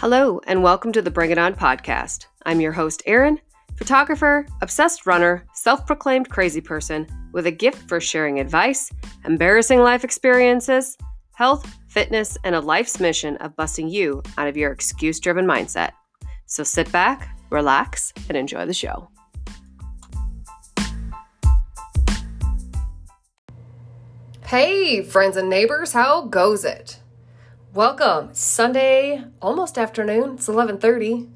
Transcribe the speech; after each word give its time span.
Hello, 0.00 0.40
and 0.46 0.62
welcome 0.62 0.92
to 0.92 1.02
the 1.02 1.10
Bring 1.10 1.32
It 1.32 1.38
On 1.38 1.56
podcast. 1.56 2.26
I'm 2.46 2.60
your 2.60 2.70
host, 2.70 3.02
Erin, 3.04 3.40
photographer, 3.76 4.46
obsessed 4.62 5.06
runner, 5.06 5.44
self 5.54 5.88
proclaimed 5.88 6.30
crazy 6.30 6.60
person 6.60 7.04
with 7.32 7.46
a 7.46 7.50
gift 7.50 7.88
for 7.88 7.98
sharing 7.98 8.38
advice, 8.38 8.92
embarrassing 9.24 9.80
life 9.80 10.04
experiences, 10.04 10.96
health, 11.32 11.68
fitness, 11.88 12.38
and 12.44 12.54
a 12.54 12.60
life's 12.60 13.00
mission 13.00 13.38
of 13.38 13.56
busting 13.56 13.88
you 13.88 14.22
out 14.36 14.46
of 14.46 14.56
your 14.56 14.70
excuse 14.70 15.18
driven 15.18 15.44
mindset. 15.44 15.90
So 16.46 16.62
sit 16.62 16.92
back, 16.92 17.36
relax, 17.50 18.12
and 18.28 18.38
enjoy 18.38 18.66
the 18.66 18.74
show. 18.74 19.10
Hey, 24.46 25.02
friends 25.02 25.36
and 25.36 25.50
neighbors, 25.50 25.92
how 25.92 26.26
goes 26.26 26.64
it? 26.64 27.00
Welcome. 27.74 28.30
Sunday, 28.32 29.22
almost 29.42 29.76
afternoon. 29.76 30.36
It's 30.36 30.48
11:30, 30.48 31.28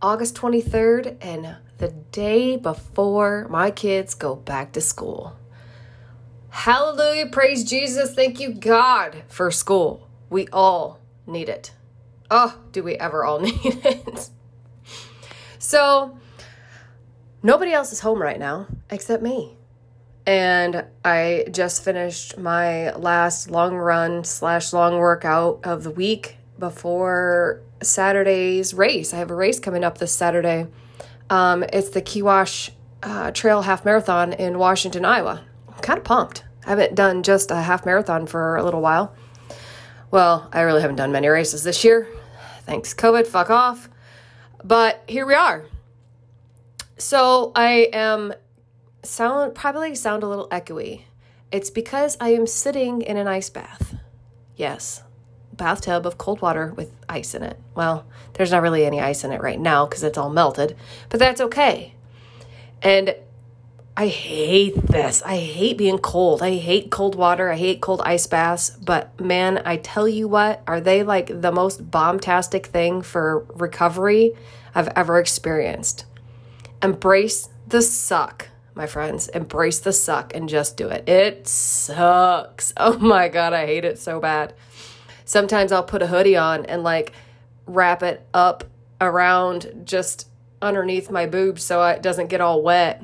August 0.00 0.34
23rd, 0.34 1.18
and 1.20 1.56
the 1.76 1.88
day 2.10 2.56
before 2.56 3.46
my 3.50 3.70
kids 3.70 4.14
go 4.14 4.34
back 4.34 4.72
to 4.72 4.80
school. 4.80 5.36
Hallelujah, 6.48 7.26
praise 7.26 7.64
Jesus. 7.64 8.14
Thank 8.14 8.40
you 8.40 8.54
God 8.54 9.24
for 9.28 9.50
school. 9.50 10.08
We 10.30 10.48
all 10.54 11.00
need 11.26 11.50
it. 11.50 11.72
Oh, 12.30 12.58
do 12.72 12.82
we 12.82 12.94
ever 12.96 13.22
all 13.22 13.40
need 13.48 13.84
it? 13.84 14.30
So, 15.58 16.16
nobody 17.42 17.72
else 17.72 17.92
is 17.92 18.00
home 18.00 18.22
right 18.22 18.38
now 18.38 18.68
except 18.90 19.22
me 19.22 19.58
and 20.26 20.84
I 21.04 21.46
just 21.50 21.84
finished 21.84 22.38
my 22.38 22.92
last 22.94 23.50
long 23.50 23.74
run 23.74 24.24
slash 24.24 24.72
long 24.72 24.98
workout 24.98 25.60
of 25.64 25.84
the 25.84 25.90
week 25.90 26.36
before 26.58 27.60
Saturday's 27.82 28.72
race. 28.72 29.12
I 29.12 29.18
have 29.18 29.30
a 29.30 29.34
race 29.34 29.58
coming 29.58 29.84
up 29.84 29.98
this 29.98 30.12
Saturday. 30.12 30.66
Um, 31.30 31.62
it's 31.72 31.90
the 31.90 32.02
Kewash 32.02 32.70
uh, 33.02 33.30
Trail 33.32 33.62
Half 33.62 33.84
Marathon 33.84 34.32
in 34.32 34.58
Washington, 34.58 35.04
Iowa. 35.04 35.42
I'm 35.68 35.80
kind 35.80 35.98
of 35.98 36.04
pumped. 36.04 36.44
I 36.66 36.70
haven't 36.70 36.94
done 36.94 37.22
just 37.22 37.50
a 37.50 37.56
half 37.56 37.84
marathon 37.84 38.26
for 38.26 38.56
a 38.56 38.62
little 38.62 38.80
while. 38.80 39.14
Well, 40.10 40.48
I 40.52 40.62
really 40.62 40.80
haven't 40.80 40.96
done 40.96 41.12
many 41.12 41.28
races 41.28 41.64
this 41.64 41.84
year. 41.84 42.08
Thanks, 42.62 42.94
COVID. 42.94 43.26
Fuck 43.26 43.50
off. 43.50 43.90
But 44.62 45.02
here 45.06 45.26
we 45.26 45.34
are. 45.34 45.64
So 46.96 47.52
I 47.54 47.90
am 47.92 48.32
sound 49.04 49.54
probably 49.54 49.94
sound 49.94 50.22
a 50.22 50.28
little 50.28 50.48
echoey. 50.48 51.02
It's 51.52 51.70
because 51.70 52.16
I 52.20 52.30
am 52.30 52.46
sitting 52.46 53.02
in 53.02 53.16
an 53.16 53.28
ice 53.28 53.50
bath. 53.50 53.94
Yes, 54.56 55.02
bathtub 55.52 56.06
of 56.06 56.18
cold 56.18 56.42
water 56.42 56.72
with 56.76 56.90
ice 57.08 57.34
in 57.34 57.42
it. 57.42 57.58
Well, 57.74 58.06
there's 58.34 58.50
not 58.50 58.62
really 58.62 58.84
any 58.84 59.00
ice 59.00 59.24
in 59.24 59.32
it 59.32 59.40
right 59.40 59.60
now 59.60 59.86
because 59.86 60.02
it's 60.02 60.18
all 60.18 60.30
melted, 60.30 60.76
but 61.08 61.20
that's 61.20 61.40
okay. 61.40 61.94
And 62.82 63.14
I 63.96 64.08
hate 64.08 64.74
this. 64.88 65.22
I 65.22 65.36
hate 65.36 65.78
being 65.78 65.98
cold. 65.98 66.42
I 66.42 66.56
hate 66.56 66.90
cold 66.90 67.14
water. 67.14 67.52
I 67.52 67.56
hate 67.56 67.80
cold 67.80 68.02
ice 68.04 68.26
baths. 68.26 68.70
But 68.70 69.20
man, 69.20 69.62
I 69.64 69.76
tell 69.76 70.08
you 70.08 70.26
what, 70.26 70.62
are 70.66 70.80
they 70.80 71.04
like 71.04 71.40
the 71.40 71.52
most 71.52 71.92
bombastic 71.92 72.66
thing 72.66 73.02
for 73.02 73.46
recovery 73.54 74.32
I've 74.74 74.88
ever 74.96 75.20
experienced? 75.20 76.06
Embrace 76.82 77.48
the 77.68 77.82
suck 77.82 78.48
my 78.74 78.86
friends. 78.86 79.28
Embrace 79.28 79.80
the 79.80 79.92
suck 79.92 80.34
and 80.34 80.48
just 80.48 80.76
do 80.76 80.88
it. 80.88 81.08
It 81.08 81.46
sucks. 81.48 82.72
Oh 82.86 82.98
my 82.98 83.28
God, 83.28 83.52
I 83.52 83.66
hate 83.66 83.84
it 83.84 83.98
so 83.98 84.20
bad. 84.20 84.54
Sometimes 85.24 85.72
I'll 85.72 85.84
put 85.84 86.02
a 86.02 86.06
hoodie 86.06 86.36
on 86.36 86.66
and 86.66 86.82
like 86.82 87.12
wrap 87.66 88.02
it 88.02 88.26
up 88.34 88.64
around 89.00 89.82
just 89.84 90.28
underneath 90.60 91.10
my 91.10 91.26
boobs 91.26 91.62
so 91.62 91.84
it 91.86 92.02
doesn't 92.02 92.28
get 92.28 92.40
all 92.40 92.62
wet 92.62 93.02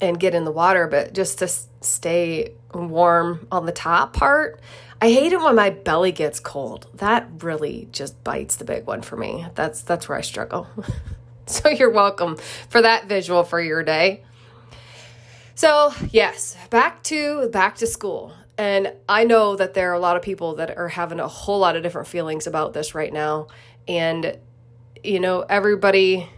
and 0.00 0.18
get 0.18 0.34
in 0.34 0.44
the 0.44 0.52
water, 0.52 0.86
but 0.86 1.12
just 1.12 1.38
to 1.40 1.48
stay 1.80 2.54
warm 2.72 3.46
on 3.50 3.66
the 3.66 3.72
top 3.72 4.12
part. 4.12 4.60
I 5.02 5.10
hate 5.10 5.32
it 5.32 5.40
when 5.40 5.54
my 5.54 5.70
belly 5.70 6.12
gets 6.12 6.40
cold. 6.40 6.86
That 6.94 7.28
really 7.40 7.88
just 7.90 8.22
bites 8.22 8.56
the 8.56 8.64
big 8.64 8.86
one 8.86 9.02
for 9.02 9.16
me. 9.16 9.46
That's 9.54 9.82
that's 9.82 10.08
where 10.08 10.18
I 10.18 10.20
struggle. 10.22 10.68
So 11.60 11.68
you're 11.68 11.90
welcome 11.90 12.36
for 12.68 12.80
that 12.80 13.06
visual 13.06 13.42
for 13.42 13.60
your 13.60 13.82
day. 13.82 14.22
So, 15.56 15.92
yes, 16.10 16.56
back 16.70 17.02
to 17.04 17.48
back 17.48 17.74
to 17.76 17.88
school. 17.88 18.32
And 18.56 18.92
I 19.08 19.24
know 19.24 19.56
that 19.56 19.74
there 19.74 19.90
are 19.90 19.94
a 19.94 19.98
lot 19.98 20.16
of 20.16 20.22
people 20.22 20.54
that 20.56 20.76
are 20.76 20.88
having 20.88 21.18
a 21.18 21.26
whole 21.26 21.58
lot 21.58 21.74
of 21.74 21.82
different 21.82 22.06
feelings 22.06 22.46
about 22.46 22.72
this 22.72 22.94
right 22.94 23.12
now. 23.12 23.48
And 23.88 24.38
you 25.02 25.18
know, 25.18 25.40
everybody 25.40 26.28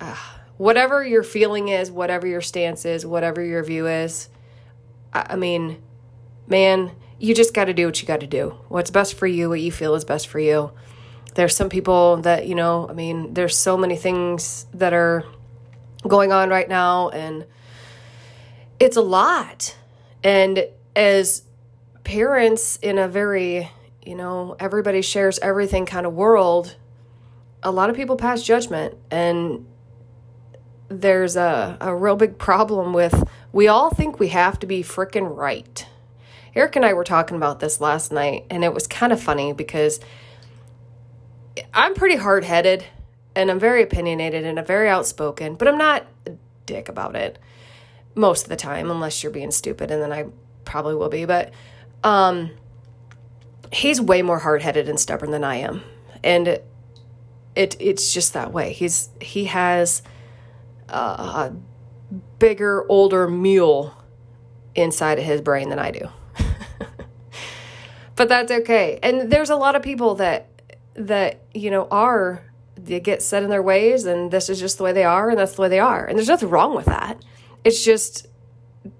uh, 0.00 0.16
whatever 0.56 1.04
your 1.04 1.24
feeling 1.24 1.68
is, 1.68 1.90
whatever 1.90 2.26
your 2.26 2.40
stance 2.40 2.86
is, 2.86 3.04
whatever 3.04 3.42
your 3.44 3.62
view 3.62 3.86
is, 3.86 4.30
I, 5.12 5.26
I 5.30 5.36
mean, 5.36 5.82
man, 6.46 6.92
you 7.18 7.34
just 7.34 7.52
got 7.52 7.66
to 7.66 7.74
do 7.74 7.84
what 7.84 8.00
you 8.00 8.08
got 8.08 8.20
to 8.20 8.26
do. 8.26 8.56
What's 8.68 8.90
best 8.90 9.14
for 9.14 9.26
you, 9.26 9.50
what 9.50 9.60
you 9.60 9.70
feel 9.70 9.94
is 9.94 10.06
best 10.06 10.26
for 10.26 10.38
you 10.38 10.72
there's 11.34 11.56
some 11.56 11.68
people 11.68 12.18
that 12.18 12.46
you 12.46 12.54
know 12.54 12.88
i 12.88 12.92
mean 12.92 13.34
there's 13.34 13.56
so 13.56 13.76
many 13.76 13.96
things 13.96 14.66
that 14.74 14.92
are 14.92 15.24
going 16.06 16.32
on 16.32 16.50
right 16.50 16.68
now 16.68 17.08
and 17.10 17.44
it's 18.80 18.96
a 18.96 19.02
lot. 19.02 19.76
And 20.22 20.68
as 20.96 21.42
parents 22.04 22.76
in 22.82 22.98
a 22.98 23.08
very 23.08 23.70
you 24.04 24.14
know 24.14 24.54
everybody 24.60 25.00
shares 25.00 25.38
everything 25.38 25.86
kind 25.86 26.04
of 26.04 26.12
world 26.12 26.76
a 27.62 27.70
lot 27.70 27.88
of 27.88 27.96
people 27.96 28.14
pass 28.16 28.42
judgment 28.42 28.94
and 29.10 29.64
there's 30.88 31.34
a, 31.34 31.78
a 31.80 31.96
real 31.96 32.14
big 32.14 32.36
problem 32.36 32.92
with 32.92 33.24
we 33.52 33.66
all 33.66 33.88
think 33.88 34.20
we 34.20 34.28
have 34.28 34.58
to 34.58 34.66
be 34.66 34.82
freaking 34.82 35.34
right. 35.34 35.86
Eric 36.54 36.76
and 36.76 36.84
i 36.84 36.92
were 36.92 37.04
talking 37.04 37.38
about 37.38 37.60
this 37.60 37.80
last 37.80 38.12
night 38.12 38.44
and 38.50 38.62
it 38.62 38.74
was 38.74 38.86
kind 38.86 39.10
of 39.10 39.18
funny 39.18 39.54
because 39.54 39.98
I'm 41.72 41.94
pretty 41.94 42.16
hard 42.16 42.44
headed 42.44 42.84
and 43.36 43.50
I'm 43.50 43.58
very 43.58 43.82
opinionated 43.82 44.44
and 44.44 44.58
I'm 44.58 44.64
very 44.64 44.88
outspoken, 44.88 45.54
but 45.54 45.68
I'm 45.68 45.78
not 45.78 46.06
a 46.26 46.32
dick 46.66 46.88
about 46.88 47.16
it 47.16 47.38
most 48.14 48.44
of 48.44 48.48
the 48.48 48.56
time, 48.56 48.90
unless 48.90 49.22
you're 49.22 49.32
being 49.32 49.50
stupid, 49.50 49.90
and 49.90 50.00
then 50.00 50.12
I 50.12 50.26
probably 50.64 50.94
will 50.94 51.08
be. 51.08 51.24
But 51.24 51.52
um, 52.02 52.50
he's 53.72 54.00
way 54.00 54.22
more 54.22 54.38
hard 54.38 54.62
headed 54.62 54.88
and 54.88 54.98
stubborn 54.98 55.30
than 55.30 55.44
I 55.44 55.56
am, 55.56 55.82
and 56.22 56.48
it, 56.48 56.66
it 57.56 57.76
it's 57.80 58.12
just 58.12 58.32
that 58.34 58.52
way. 58.52 58.72
He's 58.72 59.08
he 59.20 59.46
has 59.46 60.02
a 60.88 61.52
bigger, 62.38 62.84
older 62.88 63.26
mule 63.26 63.94
inside 64.74 65.18
of 65.18 65.24
his 65.24 65.40
brain 65.40 65.70
than 65.70 65.78
I 65.78 65.90
do. 65.90 66.08
but 68.16 68.28
that's 68.28 68.52
okay. 68.52 68.98
And 69.02 69.30
there's 69.32 69.50
a 69.50 69.56
lot 69.56 69.76
of 69.76 69.82
people 69.82 70.16
that 70.16 70.48
that 70.94 71.42
you 71.52 71.70
know 71.70 71.88
are 71.90 72.44
they 72.76 73.00
get 73.00 73.22
set 73.22 73.42
in 73.42 73.50
their 73.50 73.62
ways 73.62 74.04
and 74.04 74.30
this 74.30 74.48
is 74.48 74.58
just 74.58 74.78
the 74.78 74.84
way 74.84 74.92
they 74.92 75.04
are 75.04 75.30
and 75.30 75.38
that's 75.38 75.54
the 75.54 75.62
way 75.62 75.68
they 75.68 75.78
are. 75.78 76.04
And 76.04 76.18
there's 76.18 76.28
nothing 76.28 76.50
wrong 76.50 76.74
with 76.74 76.86
that. 76.86 77.24
It's 77.62 77.84
just 77.84 78.26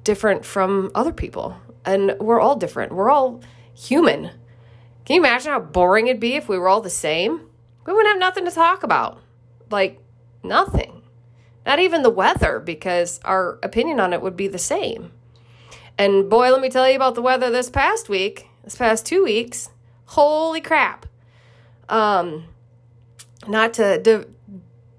different 0.05 0.45
from 0.45 0.91
other 0.95 1.13
people. 1.13 1.57
And 1.85 2.17
we're 2.21 2.41
all 2.41 2.57
different. 2.57 2.93
We're 2.93 3.11
all 3.11 3.43
human. 3.75 4.31
Can 5.05 5.17
you 5.17 5.21
imagine 5.21 5.53
how 5.53 5.61
boring 5.61 6.07
it'd 6.07 6.21
be 6.21 6.35
if 6.35 6.49
we 6.49 6.59
were 6.59 6.69
all 6.69 6.81
the 6.81 6.89
same? 6.89 7.49
We 7.85 7.93
wouldn't 7.93 8.15
have 8.15 8.21
nothing 8.21 8.45
to 8.47 8.51
talk 8.51 8.83
about. 8.83 9.21
Like 9.71 10.01
nothing. 10.43 11.03
Not 11.67 11.79
even 11.79 12.03
the 12.03 12.11
weather 12.11 12.61
because 12.61 13.21
our 13.25 13.59
opinion 13.63 14.01
on 14.01 14.13
it 14.13 14.23
would 14.23 14.37
be 14.37 14.49
the 14.49 14.59
same. 14.59 15.13
And 15.99 16.31
boy 16.31 16.51
let 16.51 16.61
me 16.61 16.71
tell 16.71 16.89
you 16.89 16.97
about 16.97 17.15
the 17.15 17.23
weather 17.23 17.51
this 17.51 17.71
past 17.71 18.09
week 18.09 18.49
this 18.65 18.77
past 18.77 19.05
two 19.05 19.23
weeks. 19.23 19.71
Holy 20.07 20.61
crap 20.61 21.07
um, 21.89 22.45
not 23.47 23.75
to, 23.75 23.99
de- 23.99 24.27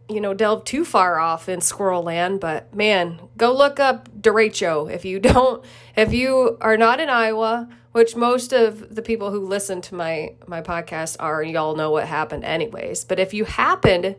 you 0.08 0.22
know, 0.22 0.34
delve 0.34 0.64
too 0.66 0.86
far 0.86 1.20
off 1.20 1.50
in 1.50 1.62
squirrel 1.62 2.04
land, 2.04 2.40
but 2.40 2.74
man, 2.74 3.20
go 3.38 3.54
look 3.54 3.80
up 3.80 4.10
derecho 4.22 4.92
if 4.92 5.06
you 5.06 5.20
don't, 5.32 5.64
if 5.96 6.14
you 6.14 6.58
are 6.62 6.78
not 6.78 7.00
in 7.00 7.10
Iowa, 7.10 7.68
which 7.92 8.16
most 8.16 8.52
of 8.52 8.94
the 8.94 9.02
people 9.02 9.32
who 9.32 9.40
listen 9.40 9.80
to 9.80 9.96
my 9.96 10.34
my 10.48 10.62
podcast 10.62 11.16
are, 11.20 11.42
y'all 11.42 11.78
know 11.78 11.92
what 11.92 12.06
happened 12.08 12.44
anyways. 12.44 13.06
But 13.06 13.20
if 13.20 13.34
you 13.34 13.46
happen 13.46 14.16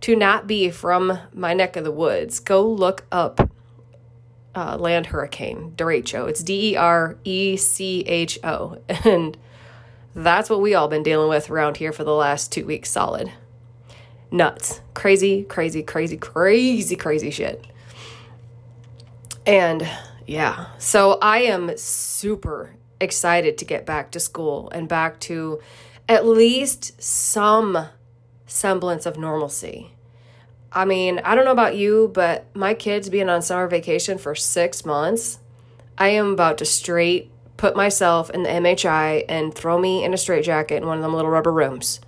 to 0.00 0.16
not 0.16 0.46
be 0.48 0.70
from 0.70 1.16
my 1.32 1.54
neck 1.54 1.76
of 1.76 1.84
the 1.84 1.92
woods, 1.92 2.40
go 2.40 2.68
look 2.68 3.06
up 3.12 3.50
uh, 4.54 4.76
land 4.78 5.06
hurricane 5.06 5.74
derecho. 5.76 6.28
It's 6.28 6.42
D 6.42 6.72
E 6.72 6.76
R 6.76 7.18
E 7.24 7.56
C 7.56 8.00
H 8.00 8.38
O 8.42 8.78
and 8.88 9.36
that's 10.14 10.50
what 10.50 10.60
we 10.60 10.74
all 10.74 10.88
been 10.88 11.02
dealing 11.02 11.28
with 11.28 11.50
around 11.50 11.76
here 11.76 11.92
for 11.92 12.04
the 12.04 12.14
last 12.14 12.52
two 12.52 12.66
weeks 12.66 12.90
solid. 12.90 13.30
Nuts. 14.30 14.80
Crazy, 14.94 15.44
crazy, 15.44 15.82
crazy, 15.82 16.16
crazy, 16.16 16.96
crazy 16.96 17.30
shit. 17.30 17.64
And 19.46 19.88
yeah, 20.26 20.66
so 20.78 21.18
I 21.20 21.40
am 21.40 21.76
super 21.76 22.74
excited 23.00 23.58
to 23.58 23.64
get 23.64 23.86
back 23.86 24.10
to 24.12 24.20
school 24.20 24.70
and 24.70 24.88
back 24.88 25.18
to 25.20 25.60
at 26.08 26.26
least 26.26 27.00
some 27.02 27.86
semblance 28.46 29.06
of 29.06 29.16
normalcy. 29.16 29.92
I 30.72 30.84
mean, 30.84 31.20
I 31.24 31.34
don't 31.34 31.44
know 31.44 31.50
about 31.50 31.76
you, 31.76 32.10
but 32.14 32.44
my 32.54 32.74
kids 32.74 33.08
being 33.08 33.28
on 33.28 33.42
summer 33.42 33.66
vacation 33.66 34.18
for 34.18 34.34
six 34.34 34.84
months, 34.84 35.40
I 35.98 36.08
am 36.08 36.32
about 36.32 36.58
to 36.58 36.64
straight 36.64 37.29
put 37.60 37.76
myself 37.76 38.30
in 38.30 38.42
the 38.42 38.48
MHI 38.48 39.26
and 39.28 39.54
throw 39.54 39.78
me 39.78 40.02
in 40.02 40.14
a 40.14 40.16
straitjacket 40.16 40.78
in 40.78 40.88
one 40.88 40.96
of 40.96 41.02
them 41.02 41.12
little 41.12 41.30
rubber 41.30 41.52
rooms. 41.52 42.00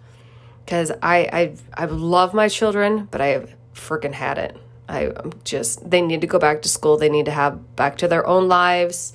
Because 0.65 0.91
I, 1.03 1.29
I, 1.31 1.57
I 1.75 1.85
love 1.85 2.33
my 2.33 2.49
children, 2.49 3.07
but 3.11 3.21
I 3.21 3.27
have 3.27 3.55
freaking 3.75 4.15
had 4.15 4.39
it. 4.39 4.57
I 4.89 5.13
just, 5.45 5.91
they 5.91 6.01
need 6.01 6.23
to 6.23 6.27
go 6.27 6.39
back 6.39 6.63
to 6.63 6.71
school. 6.71 6.97
They 6.97 7.11
need 7.11 7.27
to 7.27 7.33
have 7.33 7.77
back 7.77 7.99
to 7.99 8.09
their 8.09 8.27
own 8.27 8.49
lives. 8.49 9.13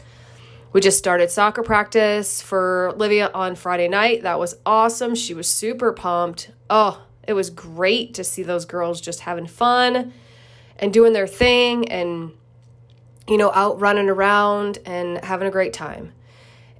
We 0.73 0.79
just 0.79 0.99
started 0.99 1.31
soccer 1.31 1.63
practice 1.63 2.39
for 2.39 2.93
Livia 2.97 3.31
on 3.33 3.55
Friday 3.55 3.87
night. 3.87 4.21
That 4.21 4.37
was 4.37 4.57
awesome. 4.63 5.15
She 5.15 5.33
was 5.33 5.51
super 5.51 5.91
pumped. 5.91 6.51
Oh, 6.69 7.03
it 7.27 7.33
was 7.33 7.49
great 7.49 8.13
to 8.13 8.23
see 8.23 8.43
those 8.43 8.65
girls 8.65 9.01
just 9.01 9.21
having 9.21 9.47
fun 9.47 10.13
and 10.77 10.93
doing 10.93 11.13
their 11.13 11.25
thing 11.25 11.89
and, 11.89 12.33
you 13.27 13.37
know, 13.37 13.51
out 13.55 13.79
running 13.79 14.07
around 14.07 14.77
and 14.85 15.25
having 15.25 15.47
a 15.47 15.51
great 15.51 15.73
time. 15.73 16.13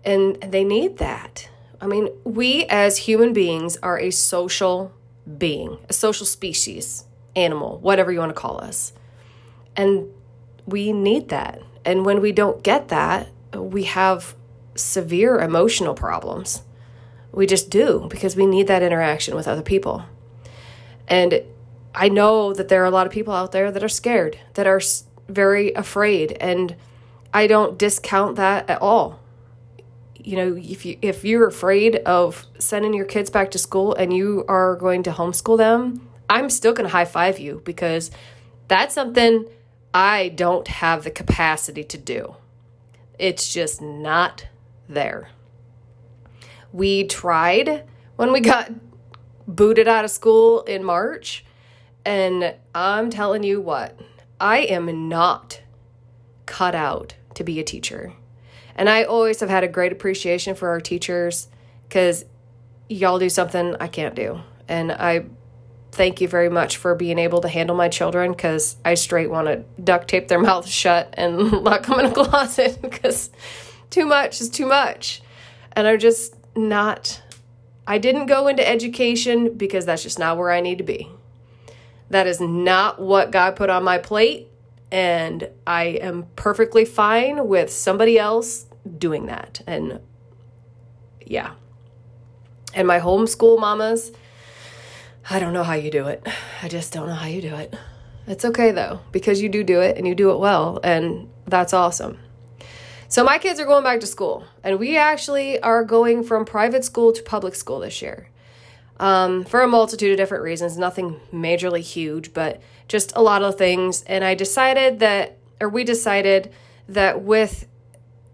And 0.08 0.38
they 0.42 0.64
need 0.64 1.00
that. 1.00 1.50
I 1.82 1.86
mean, 1.86 2.08
we 2.24 2.64
as 2.66 2.98
human 2.98 3.34
beings 3.34 3.76
are 3.84 4.00
a 4.00 4.10
social 4.10 4.94
being, 5.38 5.80
a 5.90 5.94
social 5.94 6.26
species, 6.26 7.04
animal, 7.36 7.80
whatever 7.80 8.14
you 8.14 8.20
want 8.20 8.30
to 8.30 8.42
call 8.42 8.62
us. 8.62 8.94
And 9.76 10.08
we 10.66 10.94
need 10.94 11.28
that. 11.28 11.62
And 11.84 12.06
when 12.06 12.22
we 12.22 12.32
don't 12.32 12.64
get 12.64 12.88
that, 12.88 13.28
we 13.54 13.84
have 13.84 14.34
severe 14.76 15.40
emotional 15.40 15.94
problems. 15.94 16.62
We 17.34 17.46
just 17.46 17.70
do 17.70 18.08
because 18.10 18.38
we 18.38 18.46
need 18.46 18.68
that 18.68 18.82
interaction 18.82 19.36
with 19.36 19.46
other 19.46 19.62
people. 19.62 20.06
And 21.10 21.44
I 21.94 22.08
know 22.08 22.54
that 22.54 22.70
there 22.70 22.82
are 22.82 22.86
a 22.86 22.92
lot 22.92 23.08
of 23.08 23.12
people 23.12 23.34
out 23.34 23.52
there 23.52 23.72
that 23.74 23.84
are 23.84 23.90
scared, 23.90 24.40
that 24.54 24.68
are 24.68 24.80
very 25.28 25.74
afraid, 25.74 26.32
and 26.40 26.78
I 27.34 27.48
don't 27.48 27.78
discount 27.78 28.38
that 28.38 28.70
at 28.70 28.82
all. 28.82 29.20
You 30.28 30.36
know, 30.36 30.58
if 30.58 30.86
you 30.86 30.98
if 31.02 31.24
you're 31.24 31.48
afraid 31.48 31.96
of 31.96 32.46
sending 32.60 32.94
your 32.94 33.06
kids 33.06 33.30
back 33.30 33.50
to 33.52 33.58
school 33.58 33.94
and 33.94 34.12
you 34.12 34.44
are 34.50 34.76
going 34.76 35.04
to 35.04 35.12
homeschool 35.12 35.58
them, 35.58 36.06
I'm 36.30 36.50
still 36.50 36.74
going 36.74 36.84
to 36.84 36.92
high 36.92 37.06
five 37.06 37.40
you 37.40 37.62
because 37.64 38.12
that's 38.68 38.94
something 38.94 39.46
I 39.94 40.28
don't 40.28 40.68
have 40.68 41.06
the 41.06 41.12
capacity 41.12 41.86
to 41.86 41.98
do. 41.98 42.36
It's 43.18 43.54
just 43.54 43.82
not 43.82 44.48
there. 44.90 45.30
We 46.74 47.08
tried 47.08 47.86
when 48.18 48.34
we 48.34 48.42
got 48.42 48.70
booted 49.48 49.88
out 49.88 50.04
of 50.04 50.12
school 50.12 50.64
in 50.64 50.84
March. 50.84 51.46
And 52.06 52.54
I'm 52.76 53.10
telling 53.10 53.44
you 53.44 53.62
what, 53.62 53.98
I 54.42 54.60
am 54.60 55.08
not 55.08 55.62
cut 56.46 56.76
out 56.76 57.16
to 57.36 57.46
be 57.46 57.62
a 57.62 57.64
teacher. 57.64 58.12
And 58.78 58.90
I 58.90 59.04
always 59.04 59.40
have 59.40 59.50
had 59.50 59.64
a 59.64 59.68
great 59.68 59.92
appreciation 59.92 60.56
for 60.56 60.70
our 60.70 60.80
teachers 60.80 61.48
because 61.88 62.26
y'all 62.88 63.20
do 63.20 63.30
something 63.30 63.76
I 63.80 63.88
can't 63.88 64.16
do. 64.16 64.42
And 64.68 64.92
I 64.92 65.26
thank 65.92 66.22
you 66.22 66.28
very 66.28 66.50
much 66.50 66.78
for 66.78 66.94
being 66.94 67.18
able 67.18 67.42
to 67.42 67.50
handle 67.50 67.76
my 67.76 67.90
children 67.90 68.32
because 68.32 68.78
I 68.86 68.94
straight 68.94 69.32
want 69.32 69.48
to 69.48 69.64
duct 69.82 70.08
tape 70.08 70.28
their 70.28 70.40
mouths 70.42 70.70
shut 70.70 71.14
and 71.14 71.52
lock 71.52 71.88
them 71.88 72.00
in 72.00 72.06
a 72.06 72.12
closet 72.14 72.80
because 72.82 73.32
too 73.90 74.06
much 74.06 74.40
is 74.42 74.50
too 74.50 74.68
much. 74.68 75.22
And 75.74 75.88
I'm 75.88 76.00
just 76.00 76.36
not 76.56 77.22
I 77.90 78.00
didn't 78.00 78.26
go 78.26 78.48
into 78.48 78.68
education 78.68 79.56
because 79.56 79.86
that's 79.86 80.04
just 80.04 80.20
not 80.20 80.38
where 80.38 80.52
I 80.52 80.60
need 80.60 80.80
to 80.80 80.84
be. 80.84 81.10
That 82.10 82.28
is 82.28 82.42
not 82.42 83.02
what 83.02 83.32
God 83.32 83.56
put 83.56 83.70
on 83.70 83.84
my 83.86 83.98
plate. 83.98 84.50
And 84.92 85.50
I 85.66 85.84
am 85.86 86.26
perfectly 86.36 86.84
fine 86.84 87.48
with 87.48 87.72
somebody 87.72 88.20
else 88.20 88.66
doing 88.88 89.28
that. 89.28 89.62
And 89.68 90.00
yeah. 91.26 91.52
And 92.74 92.88
my 92.88 93.00
homeschool 93.00 93.60
mamas, 93.60 94.12
I 95.30 95.40
don't 95.40 95.54
know 95.54 95.64
how 95.64 95.74
you 95.74 95.92
do 95.92 96.08
it. 96.08 96.26
I 96.62 96.68
just 96.68 96.94
don't 96.94 97.08
know 97.08 97.16
how 97.16 97.28
you 97.28 97.42
do 97.42 97.56
it. 97.56 97.76
It's 98.28 98.46
okay 98.46 98.72
though, 98.72 99.02
because 99.12 99.42
you 99.42 99.50
do 99.50 99.64
do 99.64 99.82
it 99.82 99.98
and 99.98 100.08
you 100.08 100.16
do 100.16 100.32
it 100.32 100.40
well. 100.40 100.80
And 100.84 101.30
that's 101.46 101.74
awesome. 101.74 102.20
So 103.10 103.24
my 103.24 103.38
kids 103.38 103.60
are 103.60 103.66
going 103.66 103.86
back 103.86 104.02
to 104.02 104.06
school, 104.06 104.44
and 104.64 104.80
we 104.80 104.98
actually 104.98 105.62
are 105.62 105.86
going 105.86 106.24
from 106.24 106.44
private 106.44 106.84
school 106.84 107.14
to 107.14 107.24
public 107.24 107.56
school 107.56 107.80
this 107.80 108.02
year. 108.02 108.28
Um, 109.00 109.46
for 109.46 109.62
a 109.62 109.68
multitude 109.68 110.12
of 110.12 110.18
different 110.18 110.44
reasons, 110.44 110.78
nothing 110.78 111.22
majorly 111.32 111.80
huge, 111.80 112.34
but 112.34 112.62
just 112.90 113.14
a 113.16 113.22
lot 113.22 113.44
of 113.44 113.58
things. 113.58 114.04
And 114.04 114.26
I 114.26 114.36
decided 114.36 115.00
that, 115.00 115.38
or 115.62 115.70
we 115.70 115.86
decided 115.86 116.52
that 116.90 117.22
with 117.22 117.66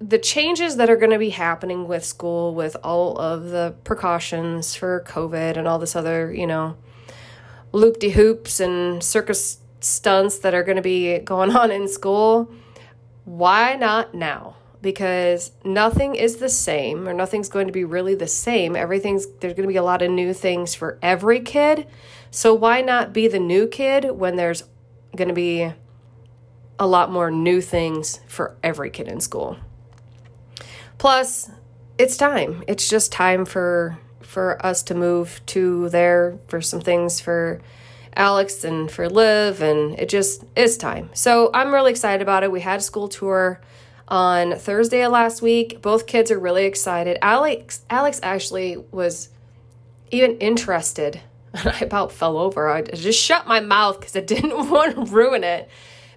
the 0.06 0.18
changes 0.18 0.76
that 0.78 0.90
are 0.90 0.98
going 0.98 1.12
to 1.12 1.20
be 1.20 1.30
happening 1.30 1.88
with 1.88 2.04
school, 2.04 2.54
with 2.54 2.76
all 2.84 3.18
of 3.18 3.46
the 3.46 3.76
precautions 3.84 4.76
for 4.76 5.04
COVID 5.08 5.58
and 5.58 5.68
all 5.68 5.80
this 5.80 5.96
other, 5.96 6.34
you 6.34 6.48
know, 6.48 6.76
loop 7.72 8.00
de 8.00 8.10
hoops 8.10 8.60
and 8.60 9.04
circus 9.04 9.60
stunts 9.80 10.40
that 10.40 10.54
are 10.54 10.64
going 10.64 10.76
to 10.76 10.82
be 10.82 11.20
going 11.34 11.56
on 11.56 11.72
in 11.72 11.88
school, 11.88 12.52
why 13.26 13.76
not 13.76 14.14
now? 14.14 14.56
because 14.84 15.54
nothing 15.64 16.14
is 16.14 16.36
the 16.36 16.50
same 16.50 17.08
or 17.08 17.14
nothing's 17.14 17.48
going 17.48 17.68
to 17.68 17.74
be 17.74 17.86
really 17.86 18.14
the 18.14 18.28
same. 18.28 18.76
Everything's 18.76 19.26
there's 19.40 19.54
going 19.54 19.64
to 19.64 19.72
be 19.72 19.78
a 19.78 19.84
lot 19.84 20.02
of 20.02 20.12
new 20.12 20.34
things 20.34 20.76
for 20.76 21.00
every 21.02 21.40
kid. 21.40 21.88
So 22.30 22.54
why 22.54 22.82
not 22.82 23.14
be 23.14 23.28
the 23.30 23.40
new 23.40 23.66
kid 23.68 24.12
when 24.12 24.36
there's 24.36 24.66
going 25.16 25.30
to 25.30 25.34
be 25.34 25.72
a 26.78 26.86
lot 26.86 27.12
more 27.12 27.32
new 27.32 27.62
things 27.62 28.20
for 28.28 28.58
every 28.62 28.90
kid 28.90 29.08
in 29.08 29.22
school? 29.22 29.58
Plus, 30.98 31.50
it's 31.98 32.18
time. 32.18 32.64
It's 32.68 32.90
just 32.90 33.12
time 33.12 33.46
for 33.46 34.00
for 34.22 34.66
us 34.66 34.82
to 34.82 34.96
move 34.96 35.42
to 35.46 35.90
there 35.90 36.40
for 36.48 36.60
some 36.60 36.82
things 36.82 37.22
for 37.22 37.62
Alex 38.16 38.64
and 38.64 38.90
for 38.90 39.08
Liv 39.08 39.62
and 39.62 40.00
it 40.00 40.10
just 40.10 40.44
is 40.56 40.78
time. 40.78 41.10
So 41.14 41.52
I'm 41.54 41.72
really 41.72 41.92
excited 41.92 42.22
about 42.22 42.44
it. 42.44 42.52
We 42.52 42.62
had 42.62 42.80
a 42.80 42.84
school 42.84 43.08
tour 43.08 43.62
on 44.08 44.58
Thursday 44.58 45.04
of 45.04 45.12
last 45.12 45.42
week. 45.42 45.82
Both 45.82 46.08
kids 46.08 46.32
are 46.32 46.40
really 46.40 46.66
excited. 46.66 47.18
Alex 47.22 47.86
Alex 47.90 48.20
actually 48.24 48.78
was 48.92 49.30
even 50.12 50.38
interested. 50.40 51.22
And 51.54 51.70
I 51.70 51.80
about 51.80 52.12
fell 52.12 52.38
over. 52.38 52.70
I 52.70 52.82
just 52.82 53.20
shut 53.20 53.48
my 53.48 53.60
mouth 53.60 54.00
because 54.00 54.16
I 54.16 54.22
didn't 54.22 54.70
want 54.70 54.96
to 54.96 55.14
ruin 55.14 55.44
it. 55.44 55.70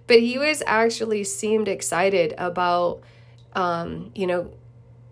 But 0.06 0.20
he 0.20 0.38
was 0.38 0.62
actually 0.66 1.24
seemed 1.24 1.68
excited 1.68 2.34
about 2.38 3.02
um, 3.54 4.12
you 4.14 4.26
know, 4.26 4.50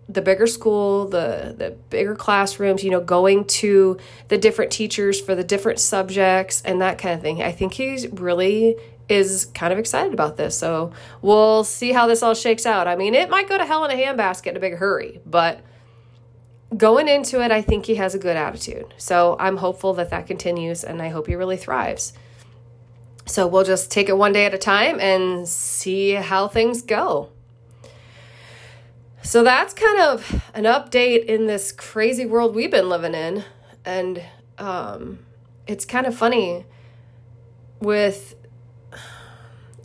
the 0.07 0.21
bigger 0.21 0.47
school, 0.47 1.07
the 1.07 1.55
the 1.57 1.71
bigger 1.89 2.15
classrooms, 2.15 2.83
you 2.83 2.91
know, 2.91 3.01
going 3.01 3.45
to 3.45 3.97
the 4.27 4.37
different 4.37 4.71
teachers 4.71 5.19
for 5.19 5.35
the 5.35 5.43
different 5.43 5.79
subjects 5.79 6.61
and 6.63 6.81
that 6.81 6.97
kind 6.97 7.15
of 7.15 7.21
thing. 7.21 7.41
I 7.41 7.51
think 7.51 7.73
he's 7.73 8.07
really 8.09 8.75
is 9.07 9.45
kind 9.53 9.71
of 9.71 9.79
excited 9.79 10.13
about 10.13 10.37
this. 10.37 10.57
So 10.57 10.91
we'll 11.21 11.63
see 11.63 11.91
how 11.91 12.07
this 12.07 12.23
all 12.23 12.33
shakes 12.33 12.65
out. 12.65 12.87
I 12.87 12.95
mean, 12.95 13.13
it 13.13 13.29
might 13.29 13.47
go 13.47 13.57
to 13.57 13.65
hell 13.65 13.85
in 13.85 13.91
a 13.91 14.01
handbasket 14.01 14.47
in 14.47 14.57
a 14.57 14.59
big 14.59 14.75
hurry, 14.75 15.21
but 15.25 15.61
going 16.75 17.07
into 17.07 17.43
it, 17.43 17.51
I 17.51 17.61
think 17.61 17.85
he 17.85 17.95
has 17.95 18.15
a 18.15 18.19
good 18.19 18.35
attitude. 18.35 18.93
So 18.97 19.35
I'm 19.39 19.57
hopeful 19.57 19.93
that 19.95 20.09
that 20.09 20.27
continues 20.27 20.83
and 20.83 21.01
I 21.01 21.09
hope 21.09 21.27
he 21.27 21.35
really 21.35 21.57
thrives. 21.57 22.13
So 23.27 23.47
we'll 23.47 23.63
just 23.63 23.91
take 23.91 24.09
it 24.09 24.17
one 24.17 24.33
day 24.33 24.45
at 24.45 24.53
a 24.53 24.57
time 24.57 24.99
and 24.99 25.47
see 25.47 26.11
how 26.11 26.47
things 26.47 26.81
go. 26.81 27.29
So 29.25 29.43
that's 29.43 29.73
kind 29.73 29.99
of 30.01 30.43
an 30.53 30.65
update 30.65 31.25
in 31.25 31.47
this 31.47 31.71
crazy 31.71 32.27
world 32.27 32.53
we've 32.53 32.69
been 32.69 32.89
living 32.89 33.15
in. 33.15 33.43
And 33.83 34.21
um, 34.59 35.25
it's 35.65 35.83
kind 35.83 36.05
of 36.05 36.15
funny 36.15 36.63
with 37.79 38.35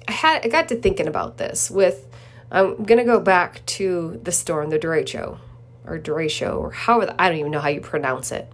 I 0.06 0.12
had 0.12 0.44
I 0.44 0.48
got 0.48 0.68
to 0.68 0.76
thinking 0.76 1.06
about 1.06 1.38
this 1.38 1.70
with 1.70 2.06
I'm 2.50 2.84
gonna 2.84 3.04
go 3.04 3.18
back 3.18 3.64
to 3.64 4.20
the 4.22 4.30
store 4.30 4.62
in 4.62 4.68
the 4.68 4.78
derecho 4.78 5.38
or 5.86 5.98
derecho 5.98 6.58
or 6.58 6.72
however 6.72 7.14
I 7.18 7.30
don't 7.30 7.38
even 7.38 7.50
know 7.50 7.60
how 7.60 7.70
you 7.70 7.80
pronounce 7.80 8.30
it. 8.32 8.46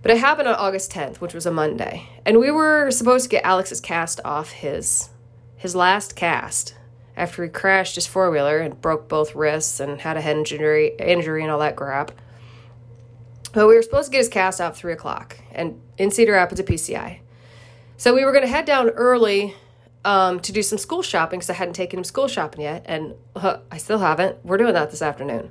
But 0.00 0.10
it 0.12 0.18
happened 0.18 0.48
on 0.48 0.54
August 0.54 0.90
10th, 0.90 1.16
which 1.16 1.34
was 1.34 1.44
a 1.44 1.50
Monday, 1.50 2.08
and 2.24 2.40
we 2.40 2.50
were 2.50 2.90
supposed 2.90 3.24
to 3.24 3.28
get 3.28 3.44
Alex's 3.44 3.82
cast 3.82 4.20
off 4.24 4.52
his 4.52 5.10
his 5.56 5.76
last 5.76 6.16
cast 6.16 6.74
after 7.20 7.44
he 7.44 7.50
crashed 7.50 7.96
his 7.96 8.06
four 8.06 8.30
wheeler 8.30 8.58
and 8.58 8.80
broke 8.80 9.06
both 9.06 9.34
wrists 9.34 9.78
and 9.78 10.00
had 10.00 10.16
a 10.16 10.20
head 10.22 10.38
injury 10.38 10.96
injury 10.98 11.42
and 11.42 11.52
all 11.52 11.58
that 11.58 11.76
crap. 11.76 12.12
But 13.52 13.66
we 13.66 13.74
were 13.74 13.82
supposed 13.82 14.06
to 14.06 14.12
get 14.12 14.18
his 14.18 14.28
cast 14.28 14.60
off 14.60 14.76
three 14.76 14.92
o'clock 14.92 15.38
and 15.52 15.80
in 15.98 16.10
Cedar 16.10 16.32
Rapids 16.32 16.60
at 16.60 16.66
PCI. 16.66 17.18
So 17.98 18.14
we 18.14 18.24
were 18.24 18.32
going 18.32 18.44
to 18.44 18.48
head 18.48 18.64
down 18.64 18.88
early 18.90 19.54
um, 20.02 20.40
to 20.40 20.52
do 20.52 20.62
some 20.62 20.78
school 20.78 21.02
shopping 21.02 21.40
because 21.40 21.50
I 21.50 21.54
hadn't 21.54 21.74
taken 21.74 21.98
him 21.98 22.04
school 22.04 22.26
shopping 22.26 22.62
yet, 22.62 22.84
and 22.86 23.14
I 23.36 23.76
still 23.76 23.98
haven't. 23.98 24.42
We're 24.42 24.56
doing 24.56 24.72
that 24.72 24.90
this 24.90 25.02
afternoon. 25.02 25.50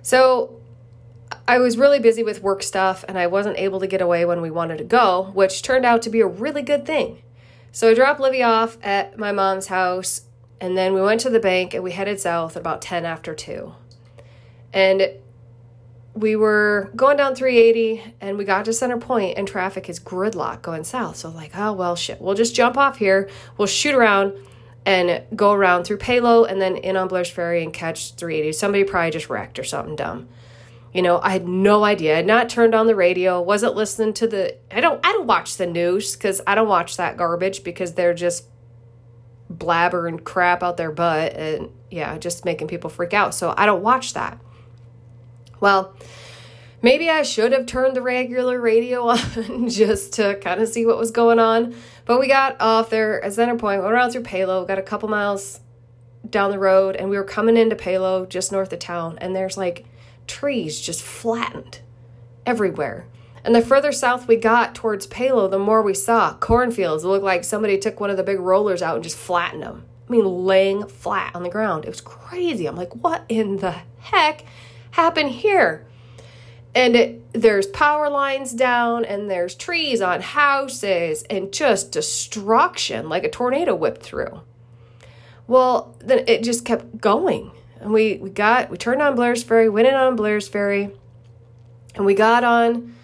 So 0.00 0.60
I 1.46 1.58
was 1.58 1.76
really 1.76 1.98
busy 1.98 2.22
with 2.22 2.42
work 2.42 2.62
stuff 2.62 3.04
and 3.06 3.18
I 3.18 3.26
wasn't 3.26 3.58
able 3.58 3.80
to 3.80 3.86
get 3.86 4.00
away 4.00 4.24
when 4.24 4.40
we 4.40 4.50
wanted 4.50 4.78
to 4.78 4.84
go, 4.84 5.30
which 5.34 5.60
turned 5.60 5.84
out 5.84 6.00
to 6.02 6.10
be 6.10 6.20
a 6.20 6.26
really 6.26 6.62
good 6.62 6.86
thing. 6.86 7.22
So 7.70 7.90
I 7.90 7.94
dropped 7.94 8.20
Livy 8.20 8.42
off 8.42 8.78
at 8.82 9.18
my 9.18 9.30
mom's 9.30 9.66
house 9.66 10.22
and 10.60 10.76
then 10.76 10.92
we 10.94 11.00
went 11.00 11.20
to 11.22 11.30
the 11.30 11.40
bank 11.40 11.72
and 11.74 11.82
we 11.82 11.92
headed 11.92 12.20
south 12.20 12.56
at 12.56 12.60
about 12.60 12.82
10 12.82 13.06
after 13.06 13.34
2. 13.34 13.72
And 14.72 15.10
we 16.14 16.36
were 16.36 16.90
going 16.94 17.16
down 17.16 17.34
380 17.34 18.14
and 18.20 18.36
we 18.36 18.44
got 18.44 18.64
to 18.64 18.72
center 18.72 18.98
point 18.98 19.38
and 19.38 19.48
traffic 19.48 19.88
is 19.88 19.98
gridlock 19.98 20.60
going 20.60 20.84
south. 20.84 21.16
So 21.16 21.30
like, 21.30 21.52
oh 21.56 21.72
well 21.72 21.96
shit. 21.96 22.20
We'll 22.20 22.34
just 22.34 22.54
jump 22.54 22.76
off 22.76 22.98
here. 22.98 23.30
We'll 23.56 23.68
shoot 23.68 23.94
around 23.94 24.34
and 24.84 25.22
go 25.34 25.52
around 25.52 25.84
through 25.84 25.98
Palo 25.98 26.44
and 26.44 26.60
then 26.60 26.76
in 26.76 26.96
on 26.96 27.08
Blair's 27.08 27.30
Ferry 27.30 27.62
and 27.62 27.72
catch 27.72 28.14
380. 28.14 28.52
Somebody 28.52 28.84
probably 28.84 29.10
just 29.12 29.30
wrecked 29.30 29.58
or 29.58 29.64
something 29.64 29.96
dumb. 29.96 30.28
You 30.92 31.02
know, 31.02 31.20
I 31.20 31.30
had 31.30 31.46
no 31.46 31.84
idea. 31.84 32.14
I 32.14 32.16
had 32.16 32.26
not 32.26 32.48
turned 32.48 32.74
on 32.74 32.88
the 32.88 32.96
radio, 32.96 33.40
wasn't 33.40 33.76
listening 33.76 34.12
to 34.14 34.26
the 34.26 34.56
I 34.70 34.80
don't 34.80 35.04
I 35.06 35.12
don't 35.12 35.26
watch 35.26 35.56
the 35.56 35.66
news 35.66 36.16
cuz 36.16 36.40
I 36.46 36.54
don't 36.54 36.68
watch 36.68 36.96
that 36.96 37.16
garbage 37.16 37.62
because 37.62 37.94
they're 37.94 38.14
just 38.14 38.44
blabbering 39.52 40.22
crap 40.22 40.62
out 40.62 40.76
their 40.76 40.92
butt 40.92 41.34
and 41.34 41.70
yeah, 41.90 42.16
just 42.18 42.44
making 42.44 42.68
people 42.68 42.90
freak 42.90 43.12
out. 43.12 43.34
So 43.34 43.52
I 43.56 43.66
don't 43.66 43.82
watch 43.82 44.14
that. 44.14 44.38
Well, 45.58 45.94
maybe 46.82 47.10
I 47.10 47.22
should 47.22 47.52
have 47.52 47.66
turned 47.66 47.96
the 47.96 48.02
regular 48.02 48.60
radio 48.60 49.08
on 49.08 49.68
just 49.68 50.14
to 50.14 50.36
kind 50.36 50.60
of 50.60 50.68
see 50.68 50.86
what 50.86 50.98
was 50.98 51.10
going 51.10 51.38
on. 51.38 51.74
But 52.04 52.20
we 52.20 52.28
got 52.28 52.60
off 52.60 52.90
there 52.90 53.22
at 53.22 53.32
Center 53.34 53.56
Point, 53.56 53.82
went 53.82 53.92
around 53.92 54.12
through 54.12 54.22
Palo, 54.22 54.64
got 54.64 54.78
a 54.78 54.82
couple 54.82 55.08
miles 55.08 55.60
down 56.28 56.50
the 56.50 56.58
road, 56.58 56.96
and 56.96 57.10
we 57.10 57.16
were 57.16 57.24
coming 57.24 57.56
into 57.56 57.76
Palo 57.76 58.26
just 58.26 58.52
north 58.52 58.72
of 58.72 58.78
town, 58.78 59.18
and 59.20 59.34
there's 59.34 59.56
like 59.56 59.86
trees 60.26 60.80
just 60.80 61.02
flattened 61.02 61.80
everywhere. 62.46 63.06
And 63.44 63.54
the 63.54 63.62
further 63.62 63.92
south 63.92 64.28
we 64.28 64.36
got 64.36 64.74
towards 64.74 65.06
Palo, 65.06 65.48
the 65.48 65.58
more 65.58 65.82
we 65.82 65.94
saw 65.94 66.34
cornfields. 66.34 67.04
It 67.04 67.08
looked 67.08 67.24
like 67.24 67.44
somebody 67.44 67.78
took 67.78 67.98
one 67.98 68.10
of 68.10 68.16
the 68.16 68.22
big 68.22 68.38
rollers 68.38 68.82
out 68.82 68.96
and 68.96 69.04
just 69.04 69.16
flattened 69.16 69.62
them. 69.62 69.84
I 70.08 70.12
mean, 70.12 70.24
laying 70.24 70.86
flat 70.88 71.34
on 71.34 71.42
the 71.42 71.48
ground. 71.48 71.84
It 71.84 71.88
was 71.88 72.00
crazy. 72.00 72.66
I'm 72.66 72.76
like, 72.76 72.94
what 72.94 73.24
in 73.28 73.58
the 73.58 73.76
heck 74.00 74.44
happened 74.90 75.30
here? 75.30 75.86
And 76.74 76.94
it, 76.94 77.32
there's 77.32 77.66
power 77.66 78.08
lines 78.10 78.52
down, 78.52 79.04
and 79.04 79.30
there's 79.30 79.54
trees 79.54 80.00
on 80.00 80.20
houses, 80.20 81.24
and 81.30 81.52
just 81.52 81.92
destruction 81.92 83.08
like 83.08 83.24
a 83.24 83.30
tornado 83.30 83.74
whipped 83.74 84.02
through. 84.02 84.42
Well, 85.46 85.96
then 85.98 86.24
it 86.28 86.44
just 86.44 86.64
kept 86.64 87.00
going. 87.00 87.50
And 87.80 87.92
we, 87.92 88.18
we 88.18 88.30
got, 88.30 88.70
we 88.70 88.76
turned 88.76 89.02
on 89.02 89.16
Blair's 89.16 89.42
Ferry, 89.42 89.68
went 89.68 89.88
in 89.88 89.94
on 89.94 90.14
Blair's 90.14 90.46
Ferry, 90.46 90.90
and 91.94 92.04
we 92.04 92.14
got 92.14 92.44
on 92.44 92.94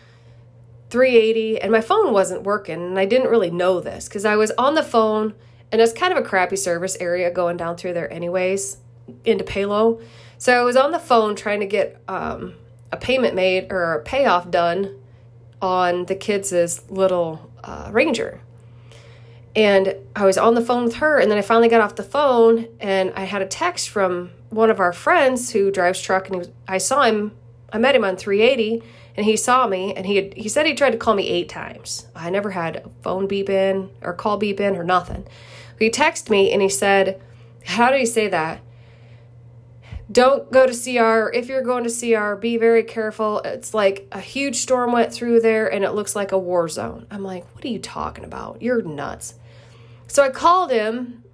380, 0.91 1.61
and 1.61 1.73
my 1.73 1.81
phone 1.81 2.13
wasn't 2.13 2.43
working, 2.43 2.81
and 2.81 2.99
I 2.99 3.05
didn't 3.05 3.31
really 3.31 3.51
know 3.51 3.81
this 3.81 4.09
because 4.09 4.25
I 4.25 4.37
was 4.37 4.51
on 4.53 4.75
the 4.75 4.83
phone, 4.83 5.35
and 5.73 5.81
it's 5.81 5.93
kind 5.93 6.13
of 6.13 6.19
a 6.19 6.27
crappy 6.27 6.57
service 6.57 6.97
area 7.01 7.31
going 7.31 7.57
down 7.57 7.77
through 7.77 7.95
there, 7.95 8.13
anyways, 8.13 8.79
into 9.25 9.45
Palo. 9.45 10.01
So 10.39 10.59
I 10.59 10.63
was 10.63 10.77
on 10.77 10.93
the 10.93 10.99
phone 10.99 11.35
trying 11.35 11.61
to 11.61 11.67
get 11.67 12.01
um, 12.09 12.55
a 12.93 12.97
payment 12.97 13.35
made 13.35 13.73
or 13.73 13.95
a 13.95 14.03
payoff 14.03 14.51
done 14.51 14.95
on 15.61 16.07
the 16.07 16.15
kids' 16.15 16.83
little 16.91 17.51
uh, 17.65 17.89
Ranger. 17.93 18.41
And 19.55 19.97
I 20.15 20.27
was 20.27 20.37
on 20.37 20.55
the 20.55 20.61
phone 20.61 20.85
with 20.85 20.97
her, 20.97 21.19
and 21.19 21.31
then 21.31 21.39
I 21.39 21.43
finally 21.43 21.69
got 21.69 21.81
off 21.81 21.95
the 21.95 22.03
phone, 22.03 22.69
and 22.79 23.13
I 23.17 23.25
had 23.25 23.41
a 23.41 23.47
text 23.47 23.89
from 23.89 24.31
one 24.51 24.71
of 24.71 24.81
our 24.81 24.93
friends 24.93 25.51
who 25.51 25.71
drives 25.71 26.01
truck, 26.01 26.29
and 26.29 26.39
was, 26.39 26.51
I 26.69 26.79
saw 26.79 27.03
him. 27.03 27.33
I 27.73 27.79
met 27.79 27.97
him 27.97 28.05
on 28.05 28.17
380, 28.17 28.83
and 29.17 29.25
he 29.25 29.37
saw 29.37 29.67
me, 29.67 29.95
and 29.95 30.07
he 30.07 30.17
had, 30.17 30.35
he 30.35 30.49
said 30.49 30.67
he 30.67 30.75
tried 30.75 30.91
to 30.91 30.99
call 30.99 31.15
me 31.15 31.29
eight 31.29 31.49
times. 31.49 32.07
I 32.15 32.31
never 32.31 32.51
had 32.51 32.77
a 32.77 32.91
phone 33.03 33.27
beep 33.27 33.49
in 33.49 33.91
or 34.03 34.13
call 34.13 34.37
beep 34.37 34.61
in 34.61 34.77
or 34.77 34.85
nothing. 34.85 35.27
He 35.79 35.91
texted 35.91 36.31
me, 36.31 36.53
and 36.53 36.61
he 36.63 36.69
said, 36.69 37.21
"How 37.65 37.91
did 37.91 38.01
he 38.01 38.07
say 38.07 38.29
that?" 38.29 38.61
don't 40.11 40.53
go 40.53 40.67
to 40.67 40.73
CR. 40.73 41.33
If 41.35 41.49
you're 41.49 41.63
going 41.63 41.85
to 41.85 41.91
CR, 41.91 42.37
be 42.37 42.57
very 42.57 42.85
careful. 42.85 43.41
It's 43.41 43.75
like 43.75 44.07
a 44.13 44.21
huge 44.21 44.57
storm 44.57 44.93
went 44.93 45.13
through 45.13 45.41
there 45.41 45.73
and 45.73 45.85
it 45.85 45.93
looks 45.93 46.15
like 46.15 46.33
a 46.33 46.39
war 46.39 46.69
zone. 46.69 47.07
I'm 47.11 47.25
like, 47.25 47.45
what 47.55 47.65
are 47.65 47.69
you 47.69 47.81
talking 47.81 48.25
about? 48.25 48.63
You're 48.63 48.83
nuts. 48.83 49.35
So 50.07 50.23
I 50.23 50.31
called 50.31 50.71
him 50.71 51.25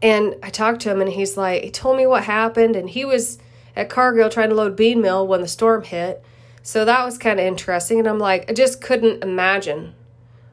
and 0.00 0.36
I 0.42 0.48
talked 0.48 0.80
to 0.82 0.90
him 0.90 1.00
and 1.02 1.10
he's 1.10 1.36
like, 1.36 1.62
he 1.62 1.70
told 1.70 1.98
me 1.98 2.06
what 2.06 2.24
happened 2.24 2.76
and 2.76 2.88
he 2.88 3.04
was 3.04 3.38
at 3.76 3.90
Cargill 3.90 4.30
trying 4.30 4.48
to 4.48 4.54
load 4.54 4.74
bean 4.74 5.02
mill 5.02 5.26
when 5.26 5.42
the 5.42 5.48
storm 5.48 5.84
hit. 5.84 6.24
So 6.62 6.84
that 6.84 7.04
was 7.04 7.18
kind 7.18 7.40
of 7.40 7.46
interesting. 7.46 7.98
And 7.98 8.08
I'm 8.08 8.18
like, 8.18 8.50
I 8.50 8.52
just 8.52 8.80
couldn't 8.80 9.22
imagine 9.22 9.94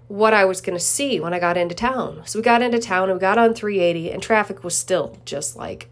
what 0.07 0.33
I 0.33 0.45
was 0.45 0.61
going 0.61 0.77
to 0.77 0.83
see 0.83 1.19
when 1.19 1.33
I 1.33 1.39
got 1.39 1.57
into 1.57 1.75
town. 1.75 2.21
So 2.25 2.39
we 2.39 2.43
got 2.43 2.61
into 2.61 2.79
town 2.79 3.09
and 3.09 3.17
we 3.17 3.19
got 3.19 3.37
on 3.37 3.53
380 3.53 4.11
and 4.11 4.23
traffic 4.23 4.63
was 4.63 4.75
still 4.75 5.17
just 5.25 5.55
like 5.55 5.89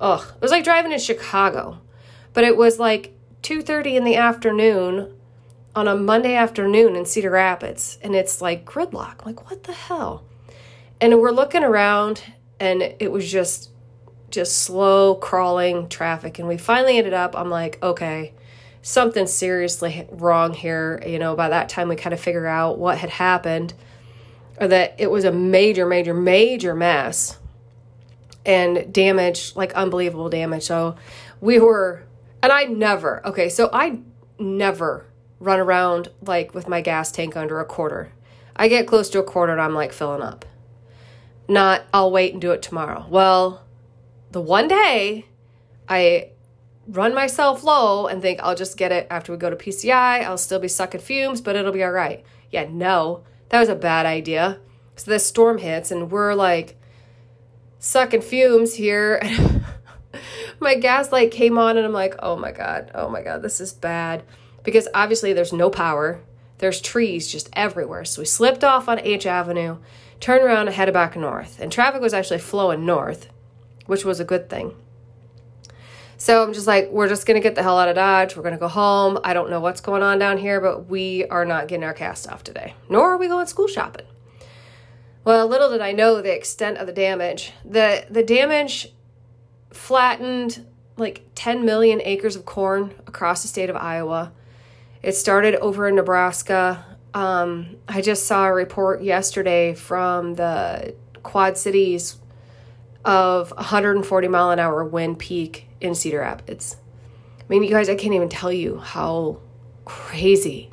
ugh, 0.00 0.24
it 0.34 0.42
was 0.42 0.50
like 0.50 0.64
driving 0.64 0.92
in 0.92 0.98
Chicago. 0.98 1.80
But 2.34 2.44
it 2.44 2.56
was 2.56 2.78
like 2.78 3.14
2:30 3.42 3.96
in 3.96 4.04
the 4.04 4.16
afternoon 4.16 5.14
on 5.74 5.88
a 5.88 5.94
Monday 5.94 6.34
afternoon 6.34 6.96
in 6.96 7.06
Cedar 7.06 7.30
Rapids 7.30 7.98
and 8.02 8.14
it's 8.14 8.42
like 8.42 8.64
gridlock. 8.64 9.20
I'm 9.20 9.26
like 9.26 9.48
what 9.48 9.62
the 9.62 9.72
hell? 9.72 10.24
And 11.00 11.20
we're 11.20 11.30
looking 11.30 11.62
around 11.62 12.22
and 12.58 12.82
it 12.82 13.12
was 13.12 13.30
just 13.30 13.70
just 14.30 14.58
slow 14.58 15.14
crawling 15.14 15.88
traffic 15.88 16.38
and 16.38 16.48
we 16.48 16.56
finally 16.56 16.98
ended 16.98 17.14
up 17.14 17.36
I'm 17.36 17.50
like, 17.50 17.78
okay, 17.82 18.34
something 18.82 19.26
seriously 19.26 20.06
wrong 20.10 20.52
here. 20.52 21.02
You 21.06 21.18
know, 21.18 21.34
by 21.34 21.48
that 21.48 21.68
time 21.68 21.88
we 21.88 21.96
kind 21.96 22.12
of 22.12 22.20
figure 22.20 22.46
out 22.46 22.78
what 22.78 22.98
had 22.98 23.10
happened 23.10 23.74
or 24.60 24.68
that 24.68 24.96
it 24.98 25.10
was 25.10 25.24
a 25.24 25.32
major 25.32 25.86
major 25.86 26.12
major 26.12 26.74
mess 26.74 27.38
and 28.44 28.92
damage, 28.92 29.54
like 29.56 29.72
unbelievable 29.74 30.28
damage. 30.28 30.64
So 30.64 30.96
we 31.40 31.58
were, 31.58 32.02
and 32.42 32.52
I 32.52 32.64
never, 32.64 33.24
okay, 33.26 33.48
so 33.48 33.70
I 33.72 34.00
never 34.38 35.06
run 35.38 35.60
around 35.60 36.08
like 36.20 36.54
with 36.54 36.68
my 36.68 36.80
gas 36.80 37.12
tank 37.12 37.36
under 37.36 37.60
a 37.60 37.64
quarter. 37.64 38.12
I 38.56 38.68
get 38.68 38.86
close 38.86 39.08
to 39.10 39.20
a 39.20 39.24
quarter 39.24 39.52
and 39.52 39.60
I'm 39.60 39.74
like 39.74 39.92
filling 39.92 40.22
up. 40.22 40.44
Not, 41.48 41.82
I'll 41.94 42.10
wait 42.10 42.32
and 42.32 42.40
do 42.40 42.50
it 42.52 42.62
tomorrow. 42.62 43.06
Well, 43.08 43.62
the 44.30 44.40
one 44.40 44.68
day 44.68 45.26
I 45.88 46.30
run 46.86 47.14
myself 47.14 47.64
low 47.64 48.06
and 48.06 48.20
think 48.20 48.40
I'll 48.42 48.54
just 48.54 48.76
get 48.76 48.92
it 48.92 49.06
after 49.10 49.32
we 49.32 49.38
go 49.38 49.50
to 49.50 49.56
PCI. 49.56 50.24
I'll 50.24 50.38
still 50.38 50.58
be 50.58 50.68
sucking 50.68 51.00
fumes, 51.00 51.40
but 51.40 51.56
it'll 51.56 51.72
be 51.72 51.84
all 51.84 51.92
right. 51.92 52.24
Yeah, 52.50 52.68
no, 52.70 53.24
that 53.48 53.60
was 53.60 53.68
a 53.68 53.74
bad 53.74 54.06
idea. 54.06 54.58
So 54.96 55.10
this 55.10 55.26
storm 55.26 55.58
hits 55.58 55.90
and 55.90 56.10
we're 56.10 56.34
like 56.34 56.78
sucking 57.78 58.22
fumes 58.22 58.74
here. 58.74 59.20
my 60.60 60.74
gas 60.74 61.12
light 61.12 61.30
came 61.30 61.58
on 61.58 61.76
and 61.76 61.86
I'm 61.86 61.92
like, 61.92 62.14
oh 62.20 62.36
my 62.36 62.52
God, 62.52 62.90
oh 62.94 63.08
my 63.08 63.22
God, 63.22 63.42
this 63.42 63.60
is 63.60 63.72
bad. 63.72 64.22
Because 64.62 64.88
obviously 64.94 65.32
there's 65.32 65.52
no 65.52 65.70
power. 65.70 66.20
There's 66.58 66.80
trees 66.80 67.26
just 67.26 67.50
everywhere. 67.54 68.04
So 68.04 68.22
we 68.22 68.26
slipped 68.26 68.62
off 68.62 68.88
on 68.88 69.00
H 69.00 69.26
Avenue, 69.26 69.78
turned 70.20 70.44
around 70.44 70.68
and 70.68 70.76
headed 70.76 70.94
back 70.94 71.16
north. 71.16 71.60
And 71.60 71.72
traffic 71.72 72.00
was 72.00 72.14
actually 72.14 72.38
flowing 72.38 72.86
north, 72.86 73.28
which 73.86 74.04
was 74.04 74.20
a 74.20 74.24
good 74.24 74.48
thing. 74.48 74.74
So 76.22 76.40
I'm 76.40 76.52
just 76.52 76.68
like, 76.68 76.88
we're 76.90 77.08
just 77.08 77.26
going 77.26 77.34
to 77.34 77.42
get 77.42 77.56
the 77.56 77.64
hell 77.64 77.80
out 77.80 77.88
of 77.88 77.96
Dodge. 77.96 78.36
We're 78.36 78.44
going 78.44 78.54
to 78.54 78.60
go 78.60 78.68
home. 78.68 79.18
I 79.24 79.34
don't 79.34 79.50
know 79.50 79.58
what's 79.58 79.80
going 79.80 80.04
on 80.04 80.20
down 80.20 80.38
here, 80.38 80.60
but 80.60 80.88
we 80.88 81.26
are 81.26 81.44
not 81.44 81.66
getting 81.66 81.82
our 81.82 81.92
cast 81.92 82.30
off 82.30 82.44
today, 82.44 82.76
nor 82.88 83.10
are 83.10 83.16
we 83.16 83.26
going 83.26 83.48
school 83.48 83.66
shopping. 83.66 84.06
Well, 85.24 85.48
little 85.48 85.68
did 85.70 85.80
I 85.80 85.90
know 85.90 86.22
the 86.22 86.32
extent 86.32 86.78
of 86.78 86.86
the 86.86 86.92
damage. 86.92 87.54
The 87.64 88.06
the 88.08 88.22
damage 88.22 88.94
flattened 89.72 90.64
like 90.96 91.24
10 91.34 91.64
million 91.64 92.00
acres 92.04 92.36
of 92.36 92.44
corn 92.44 92.94
across 93.08 93.42
the 93.42 93.48
state 93.48 93.68
of 93.68 93.74
Iowa. 93.74 94.30
It 95.02 95.16
started 95.16 95.56
over 95.56 95.88
in 95.88 95.96
Nebraska. 95.96 96.84
Um, 97.14 97.78
I 97.88 98.00
just 98.00 98.28
saw 98.28 98.46
a 98.46 98.52
report 98.52 99.02
yesterday 99.02 99.74
from 99.74 100.36
the 100.36 100.94
Quad 101.24 101.58
Cities 101.58 102.18
of 103.04 103.50
140 103.50 104.28
mile 104.28 104.50
an 104.50 104.60
hour 104.60 104.84
wind 104.84 105.18
peak 105.18 105.66
in 105.82 105.94
Cedar 105.94 106.20
Rapids. 106.20 106.76
I 107.40 107.44
mean, 107.48 107.62
you 107.62 107.70
guys, 107.70 107.88
I 107.88 107.94
can't 107.94 108.14
even 108.14 108.28
tell 108.28 108.52
you 108.52 108.78
how 108.78 109.40
crazy, 109.84 110.70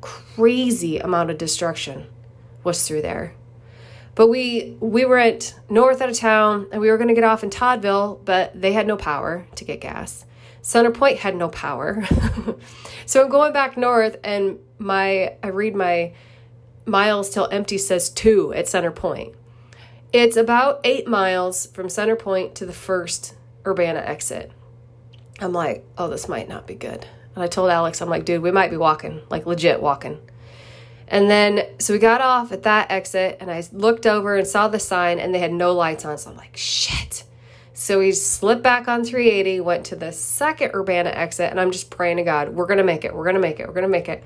crazy 0.00 0.98
amount 0.98 1.30
of 1.30 1.38
destruction 1.38 2.06
was 2.64 2.86
through 2.86 3.02
there. 3.02 3.34
But 4.14 4.28
we 4.28 4.76
we 4.80 5.04
were 5.04 5.18
at 5.18 5.54
north 5.68 6.00
out 6.00 6.08
of 6.08 6.16
town 6.16 6.68
and 6.72 6.80
we 6.80 6.90
were 6.90 6.98
to 6.98 7.14
get 7.14 7.22
off 7.22 7.44
in 7.44 7.50
Toddville, 7.50 8.24
but 8.24 8.60
they 8.60 8.72
had 8.72 8.86
no 8.86 8.96
power 8.96 9.46
to 9.56 9.64
get 9.64 9.80
gas. 9.80 10.24
Center 10.62 10.90
Point 10.90 11.18
had 11.18 11.36
no 11.36 11.48
power. 11.48 12.04
so 13.06 13.22
I'm 13.22 13.30
going 13.30 13.52
back 13.52 13.76
north 13.76 14.16
and 14.24 14.58
my 14.78 15.36
I 15.42 15.48
read 15.48 15.76
my 15.76 16.12
miles 16.86 17.30
till 17.30 17.48
empty 17.52 17.78
says 17.78 18.10
2 18.10 18.52
at 18.54 18.68
Center 18.68 18.90
Point. 18.90 19.34
It's 20.12 20.36
about 20.36 20.80
8 20.82 21.06
miles 21.06 21.66
from 21.66 21.88
Center 21.88 22.16
Point 22.16 22.54
to 22.56 22.66
the 22.66 22.72
first 22.72 23.35
Urbana 23.66 24.00
exit. 24.00 24.52
I'm 25.40 25.52
like, 25.52 25.84
oh, 25.98 26.08
this 26.08 26.28
might 26.28 26.48
not 26.48 26.66
be 26.66 26.74
good. 26.74 27.06
And 27.34 27.42
I 27.44 27.46
told 27.46 27.70
Alex, 27.70 28.00
I'm 28.00 28.08
like, 28.08 28.24
dude, 28.24 28.42
we 28.42 28.50
might 28.50 28.70
be 28.70 28.76
walking, 28.76 29.20
like 29.28 29.44
legit 29.46 29.82
walking. 29.82 30.18
And 31.08 31.30
then, 31.30 31.66
so 31.78 31.92
we 31.92 31.98
got 31.98 32.20
off 32.20 32.50
at 32.52 32.64
that 32.64 32.90
exit, 32.90 33.36
and 33.40 33.50
I 33.50 33.62
looked 33.72 34.06
over 34.06 34.36
and 34.36 34.46
saw 34.46 34.68
the 34.68 34.80
sign, 34.80 35.18
and 35.18 35.34
they 35.34 35.38
had 35.38 35.52
no 35.52 35.72
lights 35.72 36.04
on. 36.04 36.18
So 36.18 36.30
I'm 36.30 36.36
like, 36.36 36.56
shit. 36.56 37.24
So 37.74 37.98
we 37.98 38.12
slipped 38.12 38.62
back 38.62 38.88
on 38.88 39.04
380, 39.04 39.60
went 39.60 39.84
to 39.86 39.96
the 39.96 40.10
second 40.10 40.72
Urbana 40.74 41.10
exit, 41.10 41.50
and 41.50 41.60
I'm 41.60 41.70
just 41.70 41.90
praying 41.90 42.16
to 42.16 42.22
God, 42.22 42.48
we're 42.48 42.66
to 42.74 42.82
make 42.82 43.04
it, 43.04 43.14
we're 43.14 43.30
to 43.30 43.38
make 43.38 43.60
it, 43.60 43.68
we're 43.68 43.82
to 43.82 43.88
make 43.88 44.08
it. 44.08 44.24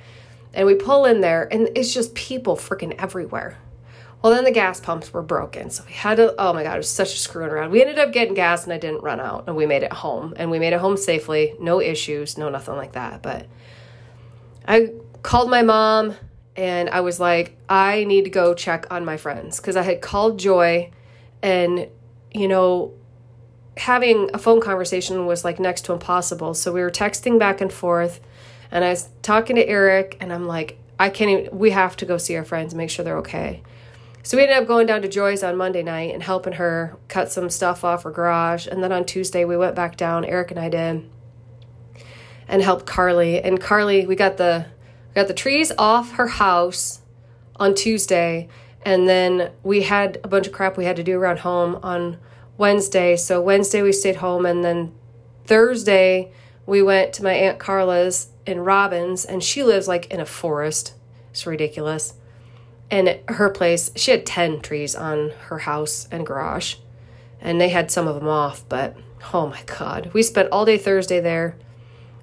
And 0.54 0.66
we 0.66 0.74
pull 0.74 1.04
in 1.04 1.20
there, 1.20 1.48
and 1.52 1.68
it's 1.74 1.92
just 1.92 2.14
people 2.14 2.56
freaking 2.56 2.94
everywhere. 2.96 3.58
Well, 4.22 4.34
then 4.34 4.44
the 4.44 4.50
gas 4.50 4.80
pumps 4.80 5.12
were 5.12 5.22
broken. 5.22 5.70
So 5.70 5.82
we 5.86 5.92
had 5.92 6.16
to, 6.16 6.34
oh 6.38 6.52
my 6.52 6.62
God, 6.62 6.74
it 6.74 6.78
was 6.78 6.90
such 6.90 7.14
a 7.14 7.16
screwing 7.16 7.50
around. 7.50 7.70
We 7.70 7.80
ended 7.80 7.98
up 7.98 8.12
getting 8.12 8.34
gas 8.34 8.64
and 8.64 8.72
I 8.72 8.78
didn't 8.78 9.02
run 9.02 9.18
out 9.18 9.44
and 9.46 9.56
we 9.56 9.64
made 9.64 9.82
it 9.82 9.92
home. 9.92 10.34
And 10.36 10.50
we 10.50 10.58
made 10.58 10.74
it 10.74 10.80
home 10.80 10.98
safely. 10.98 11.54
No 11.58 11.80
issues, 11.80 12.36
no 12.36 12.50
nothing 12.50 12.76
like 12.76 12.92
that. 12.92 13.22
But 13.22 13.46
I 14.68 14.92
called 15.22 15.48
my 15.48 15.62
mom 15.62 16.16
and 16.54 16.90
I 16.90 17.00
was 17.00 17.18
like, 17.18 17.56
I 17.68 18.04
need 18.04 18.24
to 18.24 18.30
go 18.30 18.52
check 18.52 18.86
on 18.90 19.06
my 19.06 19.16
friends 19.16 19.58
because 19.58 19.76
I 19.76 19.82
had 19.82 20.02
called 20.02 20.38
Joy 20.38 20.90
and, 21.42 21.88
you 22.32 22.46
know, 22.46 22.92
having 23.78 24.28
a 24.34 24.38
phone 24.38 24.60
conversation 24.60 25.24
was 25.24 25.44
like 25.44 25.58
next 25.58 25.86
to 25.86 25.94
impossible. 25.94 26.52
So 26.52 26.72
we 26.72 26.82
were 26.82 26.90
texting 26.90 27.38
back 27.38 27.62
and 27.62 27.72
forth 27.72 28.20
and 28.70 28.84
I 28.84 28.90
was 28.90 29.08
talking 29.22 29.56
to 29.56 29.66
Eric 29.66 30.18
and 30.20 30.30
I'm 30.30 30.46
like, 30.46 30.76
I 30.98 31.08
can't 31.08 31.30
even, 31.30 31.58
we 31.58 31.70
have 31.70 31.96
to 31.96 32.04
go 32.04 32.18
see 32.18 32.36
our 32.36 32.44
friends 32.44 32.74
and 32.74 32.78
make 32.78 32.90
sure 32.90 33.02
they're 33.02 33.16
okay. 33.18 33.62
So 34.22 34.36
we 34.36 34.42
ended 34.42 34.58
up 34.58 34.68
going 34.68 34.86
down 34.86 35.00
to 35.02 35.08
Joy's 35.08 35.42
on 35.42 35.56
Monday 35.56 35.82
night 35.82 36.12
and 36.12 36.22
helping 36.22 36.54
her 36.54 36.98
cut 37.08 37.32
some 37.32 37.48
stuff 37.48 37.84
off 37.84 38.02
her 38.02 38.10
garage. 38.10 38.66
And 38.66 38.82
then 38.82 38.92
on 38.92 39.06
Tuesday, 39.06 39.46
we 39.46 39.56
went 39.56 39.74
back 39.74 39.96
down, 39.96 40.26
Eric 40.26 40.50
and 40.50 40.60
I 40.60 40.68
did, 40.68 41.08
and 42.46 42.62
helped 42.62 42.84
Carly. 42.84 43.40
And 43.40 43.58
Carly, 43.60 44.06
we 44.06 44.16
got 44.16 44.36
the 44.36 44.66
we 45.08 45.14
got 45.14 45.26
the 45.26 45.34
trees 45.34 45.72
off 45.78 46.12
her 46.12 46.28
house 46.28 47.00
on 47.56 47.74
Tuesday, 47.74 48.48
and 48.82 49.08
then 49.08 49.52
we 49.62 49.82
had 49.82 50.20
a 50.22 50.28
bunch 50.28 50.46
of 50.46 50.52
crap 50.52 50.76
we 50.76 50.84
had 50.84 50.96
to 50.96 51.02
do 51.02 51.18
around 51.18 51.40
home 51.40 51.80
on 51.82 52.18
Wednesday. 52.58 53.16
So 53.16 53.40
Wednesday 53.40 53.82
we 53.82 53.92
stayed 53.92 54.16
home, 54.16 54.44
and 54.44 54.62
then 54.62 54.92
Thursday 55.46 56.30
we 56.66 56.82
went 56.82 57.14
to 57.14 57.24
my 57.24 57.32
aunt 57.32 57.58
Carla's 57.58 58.28
in 58.46 58.60
Robins, 58.60 59.24
and 59.24 59.42
she 59.42 59.64
lives 59.64 59.88
like 59.88 60.06
in 60.10 60.20
a 60.20 60.26
forest. 60.26 60.94
It's 61.30 61.46
ridiculous 61.46 62.14
and 62.90 63.18
her 63.28 63.48
place 63.50 63.90
she 63.96 64.10
had 64.10 64.26
10 64.26 64.60
trees 64.60 64.94
on 64.94 65.30
her 65.46 65.58
house 65.58 66.08
and 66.10 66.26
garage. 66.26 66.76
And 67.40 67.60
they 67.60 67.70
had 67.70 67.90
some 67.90 68.08
of 68.08 68.16
them 68.16 68.28
off 68.28 68.68
but 68.68 68.96
oh 69.32 69.46
my 69.46 69.62
god. 69.66 70.10
We 70.12 70.22
spent 70.22 70.48
all 70.50 70.64
day 70.64 70.78
thursday 70.78 71.20
there. 71.20 71.56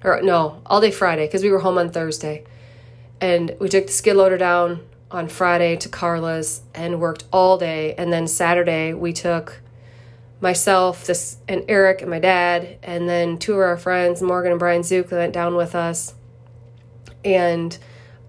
Or 0.04 0.20
no 0.22 0.62
all 0.66 0.80
day 0.80 0.90
friday 0.90 1.26
because 1.26 1.42
we 1.42 1.50
were 1.50 1.60
home 1.60 1.78
on 1.78 1.90
thursday. 1.90 2.44
And 3.20 3.56
we 3.58 3.68
took 3.68 3.86
the 3.86 3.92
skid 3.92 4.16
loader 4.16 4.38
down 4.38 4.86
on 5.10 5.28
friday 5.28 5.76
to 5.76 5.88
carla's 5.88 6.62
and 6.74 7.00
worked 7.00 7.24
all 7.32 7.58
day. 7.58 7.94
And 7.94 8.12
then 8.12 8.28
saturday 8.28 8.92
we 8.92 9.12
took 9.12 9.60
myself 10.40 11.04
this 11.06 11.38
and 11.48 11.64
eric 11.66 12.00
and 12.00 12.08
my 12.08 12.20
dad 12.20 12.78
and 12.84 13.08
then 13.08 13.36
two 13.36 13.54
of 13.54 13.58
our 13.58 13.76
friends 13.76 14.22
morgan 14.22 14.52
and 14.52 14.58
brian 14.60 14.84
zook 14.84 15.10
went 15.10 15.32
down 15.32 15.56
with 15.56 15.74
us. 15.74 16.14
And 17.24 17.76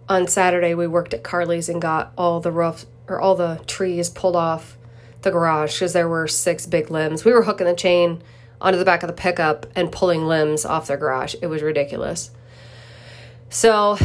on 0.10 0.28
Saturday 0.28 0.74
we 0.74 0.88
worked 0.88 1.14
at 1.14 1.24
Carly's 1.24 1.70
and 1.70 1.80
got 1.80 2.12
all 2.18 2.40
the 2.40 2.52
roof 2.52 2.86
or 3.08 3.22
all 3.22 3.36
the 3.36 3.62
trees 3.68 4.10
pulled 4.10 4.36
off 4.36 4.76
the 5.22 5.32
garage 5.32 5.76
because 5.76 5.94
there 5.94 6.10
were 6.10 6.28
six 6.28 6.66
big 6.66 6.90
limbs. 6.90 7.24
We 7.24 7.32
were 7.32 7.44
hooking 7.44 7.68
the 7.68 7.76
chain 7.76 8.24
onto 8.60 8.80
the 8.80 8.86
back 8.86 9.04
of 9.04 9.08
the 9.08 9.14
pickup 9.14 9.68
and 9.76 9.92
pulling 9.92 10.26
limbs 10.26 10.66
off 10.66 10.88
their 10.88 10.98
garage. 10.98 11.36
It 11.42 11.48
was 11.48 11.62
ridiculous. 11.62 12.32
So 13.50 13.98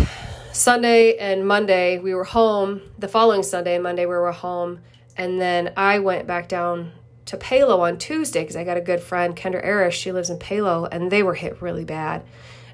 Sunday 0.53 1.17
and 1.17 1.47
Monday 1.49 1.99
we 1.99 2.15
were 2.15 2.25
home. 2.25 2.83
The 2.99 3.09
following 3.09 3.43
Sunday 3.43 3.75
and 3.75 3.83
Monday 3.83 4.07
we 4.07 4.15
were 4.15 4.31
home, 4.33 4.81
and 5.17 5.41
then 5.41 5.73
I 5.77 5.99
went 5.99 6.27
back 6.27 6.49
down 6.49 6.93
to 7.27 7.37
Palo 7.37 7.81
on 7.81 7.97
Tuesday 7.97 8.43
because 8.43 8.57
I 8.57 8.65
got 8.65 8.77
a 8.77 8.83
good 8.83 9.01
friend, 9.01 9.35
Kendra 9.35 9.65
Arish. 9.65 9.99
She 9.99 10.13
lives 10.13 10.31
in 10.31 10.39
Palo, 10.39 10.87
and 10.87 11.11
they 11.11 11.23
were 11.23 11.35
hit 11.35 11.61
really 11.63 11.85
bad, 11.85 12.23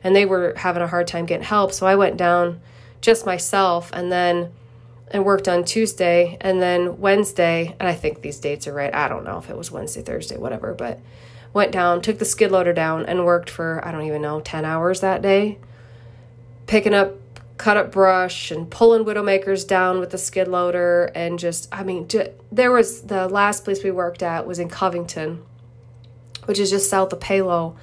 and 0.03 0.15
they 0.15 0.27
were 0.27 0.55
having 0.57 0.83
a 0.83 0.89
hard 0.89 1.07
time 1.07 1.27
getting 1.27 1.45
help. 1.45 1.73
So 1.73 1.87
I 1.87 1.95
went 1.95 2.17
down 2.17 2.61
just 3.01 3.27
myself 3.27 3.91
and 3.93 4.11
then 4.11 4.53
and 5.11 5.25
worked 5.25 5.49
on 5.49 5.65
Tuesday 5.65 6.39
and 6.41 6.63
then 6.63 7.01
Wednesday, 7.01 7.75
and 7.81 7.89
I 7.89 7.95
think 7.95 8.23
these 8.23 8.39
dates 8.39 8.67
are 8.67 8.73
right. 8.73 8.95
I 8.95 9.09
don't 9.09 9.25
know 9.25 9.39
if 9.39 9.51
it 9.51 9.57
was 9.57 9.71
Wednesday, 9.71 10.03
Thursday, 10.03 10.37
whatever, 10.37 10.73
but 10.73 11.01
went 11.53 11.73
down, 11.73 12.01
took 12.01 12.19
the 12.19 12.25
skid 12.25 12.53
loader 12.53 12.73
down, 12.73 13.07
and 13.07 13.25
worked 13.25 13.51
for 13.51 13.85
I 13.85 13.91
don't 13.91 14.07
even 14.07 14.23
know, 14.23 14.41
10 14.41 14.65
hours 14.65 15.01
that 15.01 15.23
day, 15.23 15.59
picking 16.67 16.95
up 16.95 17.17
cut 17.61 17.77
up 17.77 17.93
brush 17.93 18.51
and 18.51 18.71
pulling 18.71 19.05
widowmakers 19.05 19.67
down 19.69 20.01
with 20.01 20.09
the 20.09 20.17
skid 20.17 20.49
loader 20.49 21.13
and 21.15 21.39
just 21.39 21.69
I 21.71 21.83
mean 21.83 22.09
there 22.51 22.73
was 22.73 23.03
the 23.03 23.29
last 23.29 23.65
place 23.65 23.85
we 23.85 23.91
worked 23.91 24.23
at 24.23 24.47
was 24.47 24.59
in 24.59 24.71
Covington 24.71 25.45
which 26.47 26.59
is 26.59 26.71
just 26.71 26.89
south 26.89 27.13
of 27.13 27.21
Palo 27.21 27.77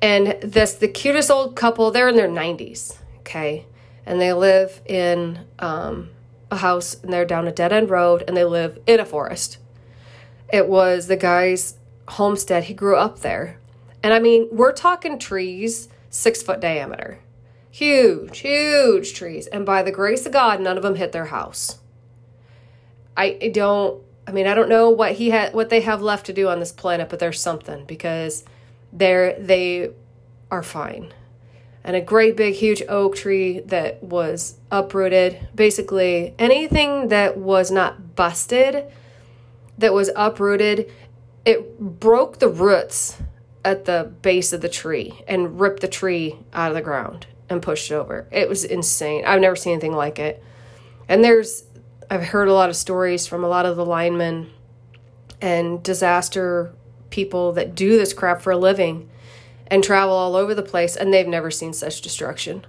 and 0.00 0.28
this 0.40 0.72
the 0.72 0.88
cutest 0.88 1.30
old 1.30 1.56
couple 1.56 1.90
they're 1.90 2.08
in 2.08 2.16
their 2.16 2.26
90s 2.26 2.96
okay 3.18 3.66
and 4.04 4.20
they 4.20 4.32
live 4.32 4.80
in 4.86 5.46
um, 5.58 6.10
a 6.50 6.56
house 6.56 6.96
and 7.02 7.12
they're 7.12 7.24
down 7.24 7.48
a 7.48 7.52
dead 7.52 7.72
end 7.72 7.90
road 7.90 8.24
and 8.26 8.36
they 8.36 8.44
live 8.44 8.78
in 8.86 9.00
a 9.00 9.04
forest. 9.04 9.58
It 10.52 10.68
was 10.68 11.06
the 11.06 11.16
guy's 11.16 11.76
homestead. 12.08 12.64
He 12.64 12.74
grew 12.74 12.96
up 12.96 13.20
there. 13.20 13.58
And 14.02 14.12
I 14.12 14.18
mean, 14.18 14.48
we're 14.50 14.72
talking 14.72 15.18
trees 15.18 15.88
six 16.10 16.42
foot 16.42 16.60
diameter. 16.60 17.20
Huge, 17.70 18.40
huge 18.40 19.14
trees. 19.14 19.46
And 19.46 19.64
by 19.64 19.82
the 19.82 19.92
grace 19.92 20.26
of 20.26 20.32
God, 20.32 20.60
none 20.60 20.76
of 20.76 20.82
them 20.82 20.96
hit 20.96 21.12
their 21.12 21.26
house. 21.26 21.78
I 23.16 23.50
don't 23.52 24.02
I 24.26 24.30
mean, 24.30 24.46
I 24.46 24.54
don't 24.54 24.68
know 24.68 24.88
what 24.88 25.12
he 25.12 25.30
had 25.30 25.52
what 25.54 25.68
they 25.68 25.80
have 25.80 26.02
left 26.02 26.26
to 26.26 26.32
do 26.32 26.48
on 26.48 26.60
this 26.60 26.72
planet, 26.72 27.08
but 27.08 27.18
there's 27.18 27.40
something 27.40 27.84
because 27.86 28.44
they're 28.92 29.38
they 29.38 29.90
are 30.50 30.62
fine 30.62 31.12
and 31.84 31.96
a 31.96 32.00
great 32.00 32.36
big 32.36 32.54
huge 32.54 32.82
oak 32.88 33.16
tree 33.16 33.60
that 33.60 34.02
was 34.02 34.56
uprooted. 34.70 35.48
Basically, 35.54 36.34
anything 36.38 37.08
that 37.08 37.36
was 37.36 37.70
not 37.70 38.14
busted, 38.14 38.84
that 39.78 39.92
was 39.92 40.10
uprooted, 40.14 40.90
it 41.44 41.78
broke 41.80 42.38
the 42.38 42.48
roots 42.48 43.18
at 43.64 43.84
the 43.84 44.12
base 44.22 44.52
of 44.52 44.60
the 44.60 44.68
tree 44.68 45.22
and 45.26 45.60
ripped 45.60 45.80
the 45.80 45.88
tree 45.88 46.38
out 46.52 46.70
of 46.70 46.74
the 46.74 46.82
ground 46.82 47.26
and 47.48 47.62
pushed 47.62 47.90
it 47.90 47.94
over. 47.94 48.26
It 48.30 48.48
was 48.48 48.64
insane. 48.64 49.24
I've 49.26 49.40
never 49.40 49.56
seen 49.56 49.72
anything 49.72 49.94
like 49.94 50.18
it. 50.18 50.42
And 51.08 51.22
there's, 51.22 51.64
I've 52.10 52.24
heard 52.24 52.48
a 52.48 52.54
lot 52.54 52.70
of 52.70 52.76
stories 52.76 53.26
from 53.26 53.44
a 53.44 53.48
lot 53.48 53.66
of 53.66 53.76
the 53.76 53.84
linemen 53.84 54.50
and 55.40 55.82
disaster 55.82 56.72
people 57.10 57.52
that 57.52 57.74
do 57.74 57.98
this 57.98 58.12
crap 58.12 58.40
for 58.40 58.52
a 58.52 58.56
living 58.56 59.10
and 59.72 59.82
travel 59.82 60.14
all 60.14 60.36
over 60.36 60.54
the 60.54 60.62
place, 60.62 60.96
and 60.96 61.14
they've 61.14 61.26
never 61.26 61.50
seen 61.50 61.72
such 61.72 62.02
destruction. 62.02 62.66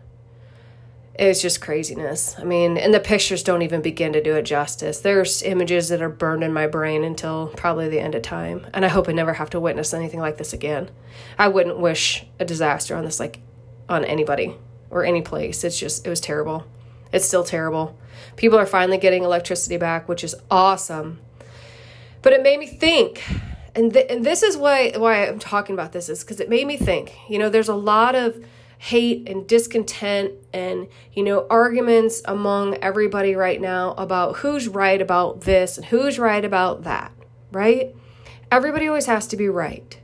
It's 1.16 1.42
just 1.42 1.60
craziness. 1.60 2.34
I 2.40 2.46
mean, 2.46 2.78
and 2.78 2.94
the 2.94 3.00
pictures 3.02 3.44
don't 3.44 3.62
even 3.62 3.82
begin 3.82 4.14
to 4.14 4.24
do 4.24 4.36
it 4.36 4.44
justice. 4.44 5.02
There's 5.02 5.44
images 5.44 5.90
that 5.90 6.02
are 6.02 6.08
burned 6.08 6.46
in 6.46 6.54
my 6.54 6.66
brain 6.66 7.04
until 7.04 7.50
probably 7.58 7.90
the 7.90 8.00
end 8.00 8.16
of 8.16 8.22
time, 8.22 8.66
and 8.74 8.86
I 8.86 8.88
hope 8.88 9.10
I 9.10 9.12
never 9.12 9.34
have 9.34 9.50
to 9.50 9.60
witness 9.60 9.94
anything 9.94 10.22
like 10.22 10.38
this 10.38 10.54
again. 10.54 10.92
I 11.38 11.50
wouldn't 11.50 11.78
wish 11.78 12.26
a 12.40 12.46
disaster 12.46 12.96
on 12.96 13.04
this, 13.04 13.20
like 13.20 13.42
on 13.90 14.06
anybody 14.06 14.56
or 14.90 15.04
any 15.04 15.22
place. 15.22 15.66
It's 15.66 15.78
just, 15.78 16.08
it 16.08 16.10
was 16.10 16.22
terrible. 16.22 16.66
It's 17.12 17.28
still 17.28 17.44
terrible. 17.44 17.98
People 18.38 18.58
are 18.58 18.66
finally 18.66 18.98
getting 18.98 19.24
electricity 19.24 19.76
back, 19.76 20.08
which 20.08 20.24
is 20.24 20.36
awesome. 20.50 21.20
But 22.22 22.32
it 22.32 22.42
made 22.42 22.60
me 22.60 22.66
think 22.66 23.22
and 23.76 23.94
th- 23.94 24.06
and 24.10 24.26
this 24.26 24.44
is 24.44 24.58
why 24.58 24.92
why 24.96 25.28
I'm 25.28 25.40
talking 25.40 25.74
about 25.74 25.92
this 25.92 26.10
is 26.10 26.24
because 26.24 26.40
it 26.40 26.50
made 26.50 26.68
me 26.68 26.78
think. 26.78 27.14
You 27.30 27.40
know, 27.40 27.50
there's 27.50 27.70
a 27.70 27.76
lot 27.76 28.16
of 28.16 28.44
hate 28.78 29.30
and 29.30 29.48
discontent 29.48 30.34
and 30.52 30.88
you 31.14 31.24
know 31.24 31.48
arguments 31.50 32.22
among 32.26 32.76
everybody 32.76 33.36
right 33.36 33.62
now 33.62 33.94
about 33.98 34.38
who's 34.38 34.68
right 34.68 35.02
about 35.02 35.42
this 35.42 35.78
and 35.78 35.86
who's 35.88 36.20
right 36.20 36.44
about 36.44 36.84
that. 36.84 37.12
Right? 37.52 37.96
Everybody 38.52 38.88
always 38.88 39.08
has 39.08 39.28
to 39.28 39.38
be 39.38 39.50
right. 39.50 40.00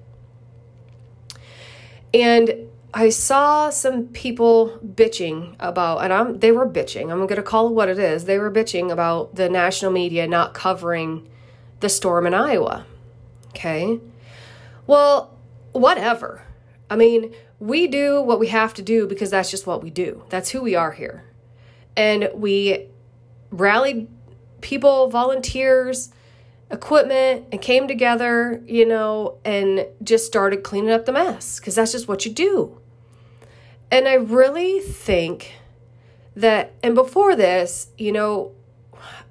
And 2.14 2.70
I 2.92 3.10
saw 3.10 3.70
some 3.70 4.08
people 4.08 4.80
bitching 4.84 5.56
about, 5.60 6.04
and 6.04 6.12
I'm 6.12 6.40
they 6.40 6.52
were 6.52 6.68
bitching. 6.68 7.12
I'm 7.12 7.28
gonna 7.28 7.44
call 7.44 7.68
it 7.68 7.74
what 7.74 7.88
it 7.88 8.00
is. 8.00 8.26
They 8.26 8.40
were 8.40 8.50
bitching 8.50 8.92
about 8.92 9.36
the 9.36 9.48
national 9.48 9.92
media 9.92 10.28
not 10.28 10.56
covering 10.56 11.30
the 11.82 11.90
storm 11.90 12.26
in 12.26 12.34
Iowa. 12.34 12.86
Okay. 13.50 14.00
Well, 14.88 15.38
whatever. 15.72 16.44
I 16.90 16.96
mean, 16.96 17.34
we 17.60 17.88
do 17.88 18.22
what 18.22 18.40
we 18.40 18.48
have 18.48 18.74
to 18.76 18.82
do 18.82 19.08
because 19.08 19.30
that's 19.30 19.52
just 19.52 19.68
what 19.68 19.84
we 19.84 19.90
do. 19.90 20.24
That's 20.30 20.50
who 20.50 20.62
we 20.62 20.76
are 20.76 20.92
here. 20.92 21.26
And 21.96 22.30
we 22.34 22.88
rallied 23.52 24.08
people, 24.62 25.10
volunteers, 25.10 26.12
equipment 26.72 27.48
and 27.52 27.62
came 27.62 27.88
together, 27.88 28.64
you 28.68 28.86
know, 28.86 29.38
and 29.44 29.88
just 30.04 30.26
started 30.26 30.64
cleaning 30.64 30.92
up 30.92 31.06
the 31.06 31.12
mess 31.12 31.60
because 31.60 31.76
that's 31.76 31.92
just 31.92 32.08
what 32.08 32.26
you 32.26 32.32
do. 32.32 32.80
And 33.92 34.08
I 34.08 34.14
really 34.16 34.80
think 34.80 35.54
that, 36.36 36.74
and 36.84 36.94
before 36.94 37.36
this, 37.36 37.90
you 37.98 38.12
know, 38.12 38.52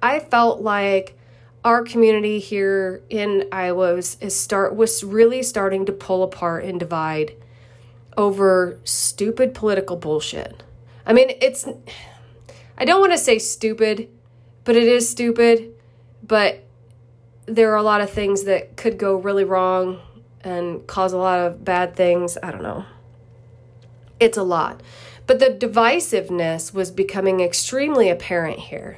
I 0.01 0.19
felt 0.19 0.61
like 0.61 1.17
our 1.63 1.83
community 1.83 2.39
here 2.39 3.01
in 3.09 3.47
Iowa 3.51 3.95
was, 3.95 4.17
is 4.21 4.35
start 4.35 4.75
was 4.75 5.03
really 5.03 5.43
starting 5.43 5.85
to 5.85 5.91
pull 5.91 6.23
apart 6.23 6.63
and 6.63 6.79
divide 6.79 7.35
over 8.17 8.79
stupid 8.83 9.53
political 9.53 9.95
bullshit. 9.95 10.63
I 11.05 11.13
mean, 11.13 11.31
it's 11.41 11.67
I 12.77 12.85
don't 12.85 13.01
want 13.01 13.11
to 13.11 13.17
say 13.17 13.39
stupid, 13.39 14.09
but 14.63 14.75
it 14.75 14.87
is 14.87 15.09
stupid, 15.09 15.73
but 16.25 16.63
there 17.45 17.71
are 17.73 17.77
a 17.77 17.83
lot 17.83 18.01
of 18.01 18.09
things 18.09 18.43
that 18.43 18.77
could 18.77 18.97
go 18.97 19.15
really 19.15 19.43
wrong 19.43 19.99
and 20.41 20.85
cause 20.87 21.11
a 21.11 21.17
lot 21.17 21.39
of 21.39 21.65
bad 21.65 21.95
things. 21.95 22.37
I 22.41 22.51
don't 22.51 22.63
know. 22.63 22.85
It's 24.19 24.37
a 24.37 24.43
lot. 24.43 24.81
But 25.27 25.39
the 25.39 25.47
divisiveness 25.47 26.73
was 26.73 26.91
becoming 26.91 27.41
extremely 27.41 28.09
apparent 28.09 28.59
here. 28.59 28.97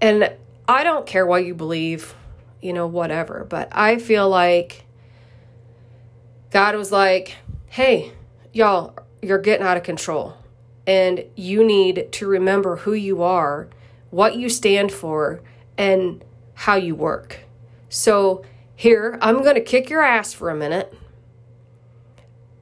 And 0.00 0.32
I 0.72 0.84
don't 0.84 1.06
care 1.06 1.26
what 1.26 1.44
you 1.44 1.54
believe, 1.54 2.14
you 2.62 2.72
know, 2.72 2.86
whatever, 2.86 3.46
but 3.46 3.68
I 3.72 3.98
feel 3.98 4.28
like 4.28 4.86
God 6.50 6.74
was 6.76 6.90
like, 6.90 7.36
hey, 7.66 8.12
y'all, 8.54 8.96
you're 9.20 9.38
getting 9.38 9.66
out 9.66 9.76
of 9.76 9.82
control. 9.82 10.34
And 10.86 11.26
you 11.36 11.62
need 11.62 12.10
to 12.12 12.26
remember 12.26 12.76
who 12.76 12.94
you 12.94 13.22
are, 13.22 13.68
what 14.10 14.36
you 14.36 14.48
stand 14.48 14.92
for, 14.92 15.42
and 15.76 16.24
how 16.54 16.76
you 16.76 16.94
work. 16.94 17.40
So, 17.90 18.42
here, 18.74 19.18
I'm 19.20 19.42
going 19.42 19.54
to 19.54 19.60
kick 19.60 19.90
your 19.90 20.02
ass 20.02 20.32
for 20.32 20.48
a 20.48 20.56
minute 20.56 20.92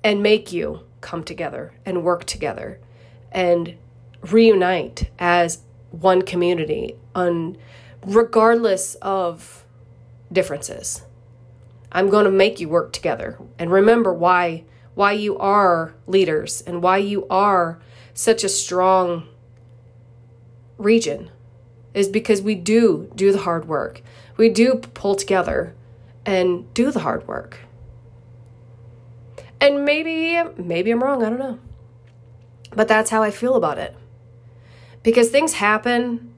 and 0.03 0.21
make 0.21 0.53
you 0.53 0.81
come 1.01 1.23
together 1.23 1.73
and 1.87 2.03
work 2.03 2.25
together 2.25 2.81
and 3.31 3.77
reunite 4.21 5.11
as 5.19 5.61
one 5.93 6.23
community 6.23 6.97
on 7.15 7.57
regardless 8.05 8.95
of 8.97 9.65
differences. 10.33 11.03
I'm 11.93 12.09
going 12.09 12.25
to 12.25 12.31
make 12.31 12.61
you 12.61 12.69
work 12.69 12.93
together 12.93 13.39
and 13.59 13.71
remember 13.71 14.13
why 14.13 14.65
why 14.95 15.13
you 15.13 15.39
are 15.39 15.95
leaders 16.07 16.63
and 16.67 16.83
why 16.83 16.99
you 16.99 17.27
are 17.29 17.81
such 18.13 18.45
a 18.45 18.49
strong 18.49 19.27
region 20.79 21.31
is 21.95 22.09
because 22.09 22.43
we 22.43 22.55
do 22.55 23.11
do 23.15 23.33
the 23.33 23.39
hard 23.39 23.67
work. 23.67 24.03
We 24.37 24.49
do 24.49 24.75
pull 24.77 25.15
together 25.15 25.75
and 26.25 26.73
do 26.75 26.91
the 26.91 27.01
hard 27.01 27.27
work. 27.27 27.61
And 29.61 29.85
maybe 29.85 30.41
maybe 30.57 30.91
I'm 30.91 31.03
wrong, 31.03 31.25
I 31.25 31.31
don't 31.31 31.39
know. 31.39 31.59
But 32.73 32.89
that's 32.89 33.11
how 33.11 33.23
I 33.23 33.31
feel 33.31 33.57
about 33.57 33.79
it. 33.79 33.97
Because 35.03 35.31
things 35.31 35.55
happen 35.55 36.33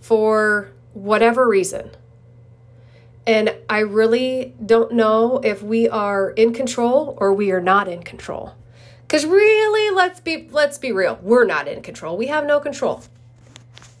for 0.00 0.70
whatever 0.94 1.48
reason. 1.48 1.90
And 3.26 3.54
I 3.68 3.80
really 3.80 4.54
don't 4.64 4.92
know 4.92 5.38
if 5.44 5.62
we 5.62 5.88
are 5.88 6.30
in 6.30 6.52
control 6.52 7.16
or 7.20 7.32
we 7.32 7.52
are 7.52 7.60
not 7.60 7.88
in 7.88 8.02
control. 8.02 8.54
Cuz 9.08 9.26
really, 9.26 9.94
let's 9.94 10.20
be 10.20 10.48
let's 10.50 10.78
be 10.78 10.90
real. 10.90 11.18
We're 11.22 11.44
not 11.44 11.68
in 11.68 11.82
control. 11.82 12.16
We 12.16 12.26
have 12.26 12.44
no 12.44 12.58
control. 12.58 13.02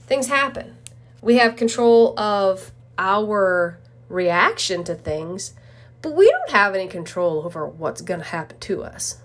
Things 0.06 0.26
happen. 0.26 0.76
We 1.20 1.36
have 1.36 1.54
control 1.54 2.18
of 2.18 2.72
our 2.98 3.78
reaction 4.08 4.84
to 4.84 4.94
things, 4.94 5.54
but 6.02 6.14
we 6.14 6.28
don't 6.28 6.50
have 6.50 6.74
any 6.74 6.88
control 6.88 7.42
over 7.44 7.66
what's 7.66 8.02
going 8.02 8.20
to 8.20 8.26
happen 8.26 8.58
to 8.58 8.82
us. 8.82 9.18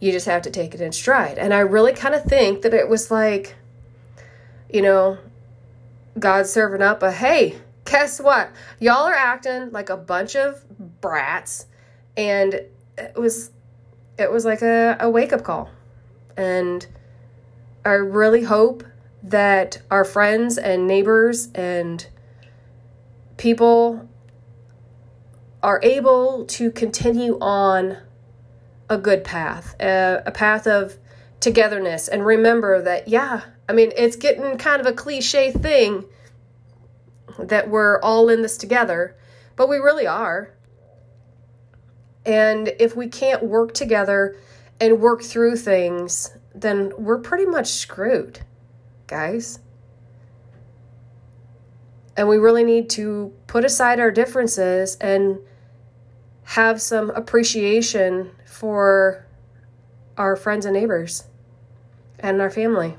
You 0.00 0.10
just 0.12 0.26
have 0.26 0.42
to 0.42 0.50
take 0.50 0.74
it 0.74 0.80
in 0.80 0.92
stride. 0.92 1.38
And 1.38 1.52
I 1.52 1.60
really 1.60 1.92
kind 1.92 2.14
of 2.14 2.24
think 2.24 2.62
that 2.62 2.72
it 2.72 2.88
was 2.88 3.10
like, 3.10 3.56
you 4.72 4.80
know, 4.80 5.18
God 6.18 6.46
serving 6.46 6.82
up 6.82 7.02
a 7.02 7.12
hey, 7.12 7.56
guess 7.84 8.20
what? 8.20 8.50
Y'all 8.80 9.06
are 9.06 9.14
acting 9.14 9.70
like 9.72 9.90
a 9.90 9.96
bunch 9.96 10.36
of 10.36 10.64
brats. 11.00 11.66
And 12.16 12.54
it 12.96 13.16
was 13.16 13.50
it 14.18 14.30
was 14.30 14.44
like 14.44 14.62
a, 14.62 14.96
a 15.00 15.08
wake 15.08 15.32
up 15.32 15.44
call. 15.44 15.70
And 16.36 16.86
I 17.84 17.92
really 17.92 18.42
hope 18.42 18.84
that 19.22 19.80
our 19.90 20.04
friends 20.04 20.58
and 20.58 20.86
neighbors 20.86 21.48
and 21.54 22.06
people 23.36 24.08
are 25.62 25.80
able 25.82 26.44
to 26.46 26.70
continue 26.70 27.38
on 27.40 27.98
a 28.88 28.96
good 28.96 29.24
path, 29.24 29.74
a, 29.80 30.22
a, 30.26 30.30
path 30.30 30.66
of 30.66 30.96
togetherness. 31.40 32.08
And 32.08 32.24
remember 32.24 32.82
that, 32.82 33.08
yeah, 33.08 33.42
I 33.68 33.72
mean, 33.72 33.92
it's 33.96 34.16
getting 34.16 34.56
kind 34.58 34.80
of 34.80 34.86
a 34.86 34.92
cliche 34.92 35.52
thing 35.52 36.04
that 37.38 37.68
we're 37.68 38.00
all 38.00 38.28
in 38.28 38.42
this 38.42 38.56
together, 38.56 39.16
but 39.56 39.68
we 39.68 39.76
really 39.76 40.06
are. 40.06 40.54
And 42.26 42.72
if 42.78 42.96
we 42.96 43.08
can't 43.08 43.44
work 43.44 43.72
together 43.72 44.36
and 44.80 45.00
work 45.00 45.22
through 45.22 45.56
things, 45.56 46.36
then 46.54 46.92
we're 46.98 47.18
pretty 47.18 47.46
much 47.46 47.68
screwed, 47.68 48.40
guys. 49.06 49.60
And 52.16 52.28
we 52.28 52.36
really 52.36 52.64
need 52.64 52.90
to 52.90 53.32
put 53.46 53.64
aside 53.64 54.00
our 54.00 54.10
differences 54.10 54.96
and 54.96 55.38
have 56.42 56.82
some 56.82 57.10
appreciation 57.10 58.32
for 58.44 59.24
our 60.18 60.36
friends 60.36 60.66
and 60.66 60.74
neighbors 60.74 61.24
and 62.18 62.40
our 62.42 62.50
family. 62.50 62.96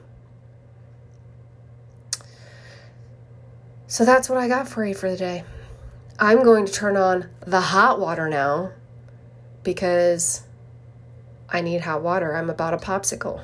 So 3.88 4.06
that's 4.06 4.30
what 4.30 4.38
I 4.38 4.48
got 4.48 4.68
for 4.68 4.86
you 4.86 4.96
for 4.96 5.10
the 5.10 5.18
day. 5.18 5.44
I'm 6.18 6.44
going 6.44 6.66
to 6.66 6.72
turn 6.72 6.96
on 6.96 7.30
the 7.46 7.62
hot 7.62 8.00
water 8.00 8.30
now 8.30 8.72
because 9.64 10.44
I 11.50 11.62
need 11.62 11.82
hot 11.82 12.02
water. 12.02 12.36
I'm 12.36 12.50
about 12.50 12.74
a 12.74 12.78
popsicle. 12.78 13.42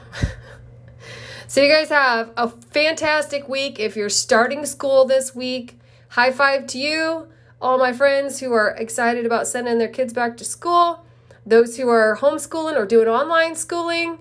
so, 1.47 1.61
you 1.61 1.69
guys 1.69 1.89
have 1.89 2.31
a 2.38 2.49
fantastic 2.49 3.49
week. 3.49 3.79
If 3.79 3.95
you're 3.95 4.09
starting 4.09 4.65
school 4.65 5.05
this 5.05 5.33
week, 5.33 5.79
high 6.09 6.31
five 6.31 6.67
to 6.67 6.77
you, 6.77 7.27
all 7.61 7.77
my 7.77 7.93
friends 7.93 8.39
who 8.39 8.53
are 8.53 8.69
excited 8.69 9.25
about 9.25 9.47
sending 9.47 9.79
their 9.79 9.88
kids 9.88 10.13
back 10.13 10.38
to 10.38 10.45
school, 10.45 11.05
those 11.45 11.77
who 11.77 11.89
are 11.89 12.17
homeschooling 12.17 12.75
or 12.75 12.86
doing 12.86 13.08
online 13.08 13.55
schooling. 13.55 14.19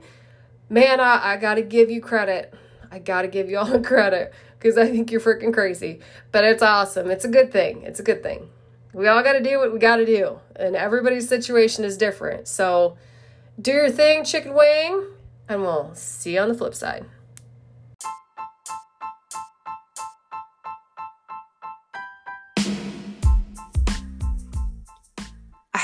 Man, 0.69 1.01
I, 1.01 1.33
I 1.33 1.37
got 1.37 1.55
to 1.55 1.63
give 1.63 1.91
you 1.91 2.01
credit. 2.01 2.55
I 2.91 2.99
got 2.99 3.23
to 3.23 3.29
give 3.29 3.49
you 3.51 3.59
all 3.59 3.81
credit 3.81 4.33
because 4.59 4.79
I 4.79 4.87
think 4.87 5.11
you're 5.11 5.21
freaking 5.21 5.53
crazy. 5.53 6.01
But 6.33 6.45
it's 6.45 6.63
awesome. 6.63 7.11
It's 7.11 7.25
a 7.25 7.29
good 7.29 7.53
thing. 7.53 7.83
It's 7.83 8.01
a 8.01 8.03
good 8.05 8.23
thing. 8.23 8.51
We 8.93 9.09
all 9.09 9.23
got 9.23 9.33
to 9.33 9.43
do 9.43 9.59
what 9.59 9.73
we 9.73 9.81
got 9.81 9.97
to 9.97 10.07
do, 10.07 10.39
and 10.55 10.77
everybody's 10.77 11.29
situation 11.29 11.85
is 11.85 11.97
different. 11.97 12.47
So 12.47 12.97
do 13.61 13.73
your 13.73 13.91
thing, 13.91 14.25
chicken 14.25 14.55
wing, 14.55 15.07
and 15.49 15.63
we'll 15.63 15.93
see 15.95 16.35
you 16.35 16.41
on 16.41 16.49
the 16.49 16.55
flip 16.55 16.75
side. 16.75 17.05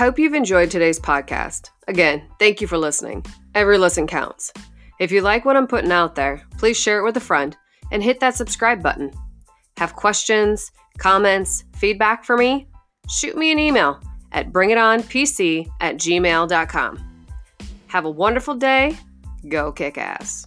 Hope 0.01 0.19
you've 0.19 0.33
enjoyed 0.33 0.71
today's 0.71 0.99
podcast. 0.99 1.69
Again, 1.87 2.23
thank 2.39 2.63
you 2.63 2.67
for 2.67 2.79
listening. 2.79 3.23
Every 3.55 3.77
listen 3.77 4.07
counts. 4.07 4.51
If 4.99 5.13
you 5.13 5.21
like 5.21 5.45
what 5.45 5.57
I'm 5.57 5.67
putting 5.67 5.93
out 5.93 6.15
there, 6.15 6.43
please 6.57 6.79
share 6.79 7.01
it 7.01 7.05
with 7.05 7.19
a 7.19 7.21
friend 7.21 7.55
and 7.93 8.03
hit 8.03 8.19
that 8.21 8.35
subscribe 8.35 8.83
button. 8.83 9.11
Have 9.77 9.97
questions, 9.97 10.73
comments, 10.97 11.65
feedback 11.77 12.25
for 12.25 12.39
me? 12.39 12.67
Shoot 13.11 13.37
me 13.37 13.53
an 13.53 13.59
email 13.59 14.01
at 14.33 14.51
bringitonpc 14.51 15.69
at 15.83 15.97
gmail.com. 15.99 17.27
Have 17.89 18.05
a 18.07 18.11
wonderful 18.11 18.55
day. 18.55 18.97
Go 19.51 19.71
kick 19.71 19.99
ass. 19.99 20.47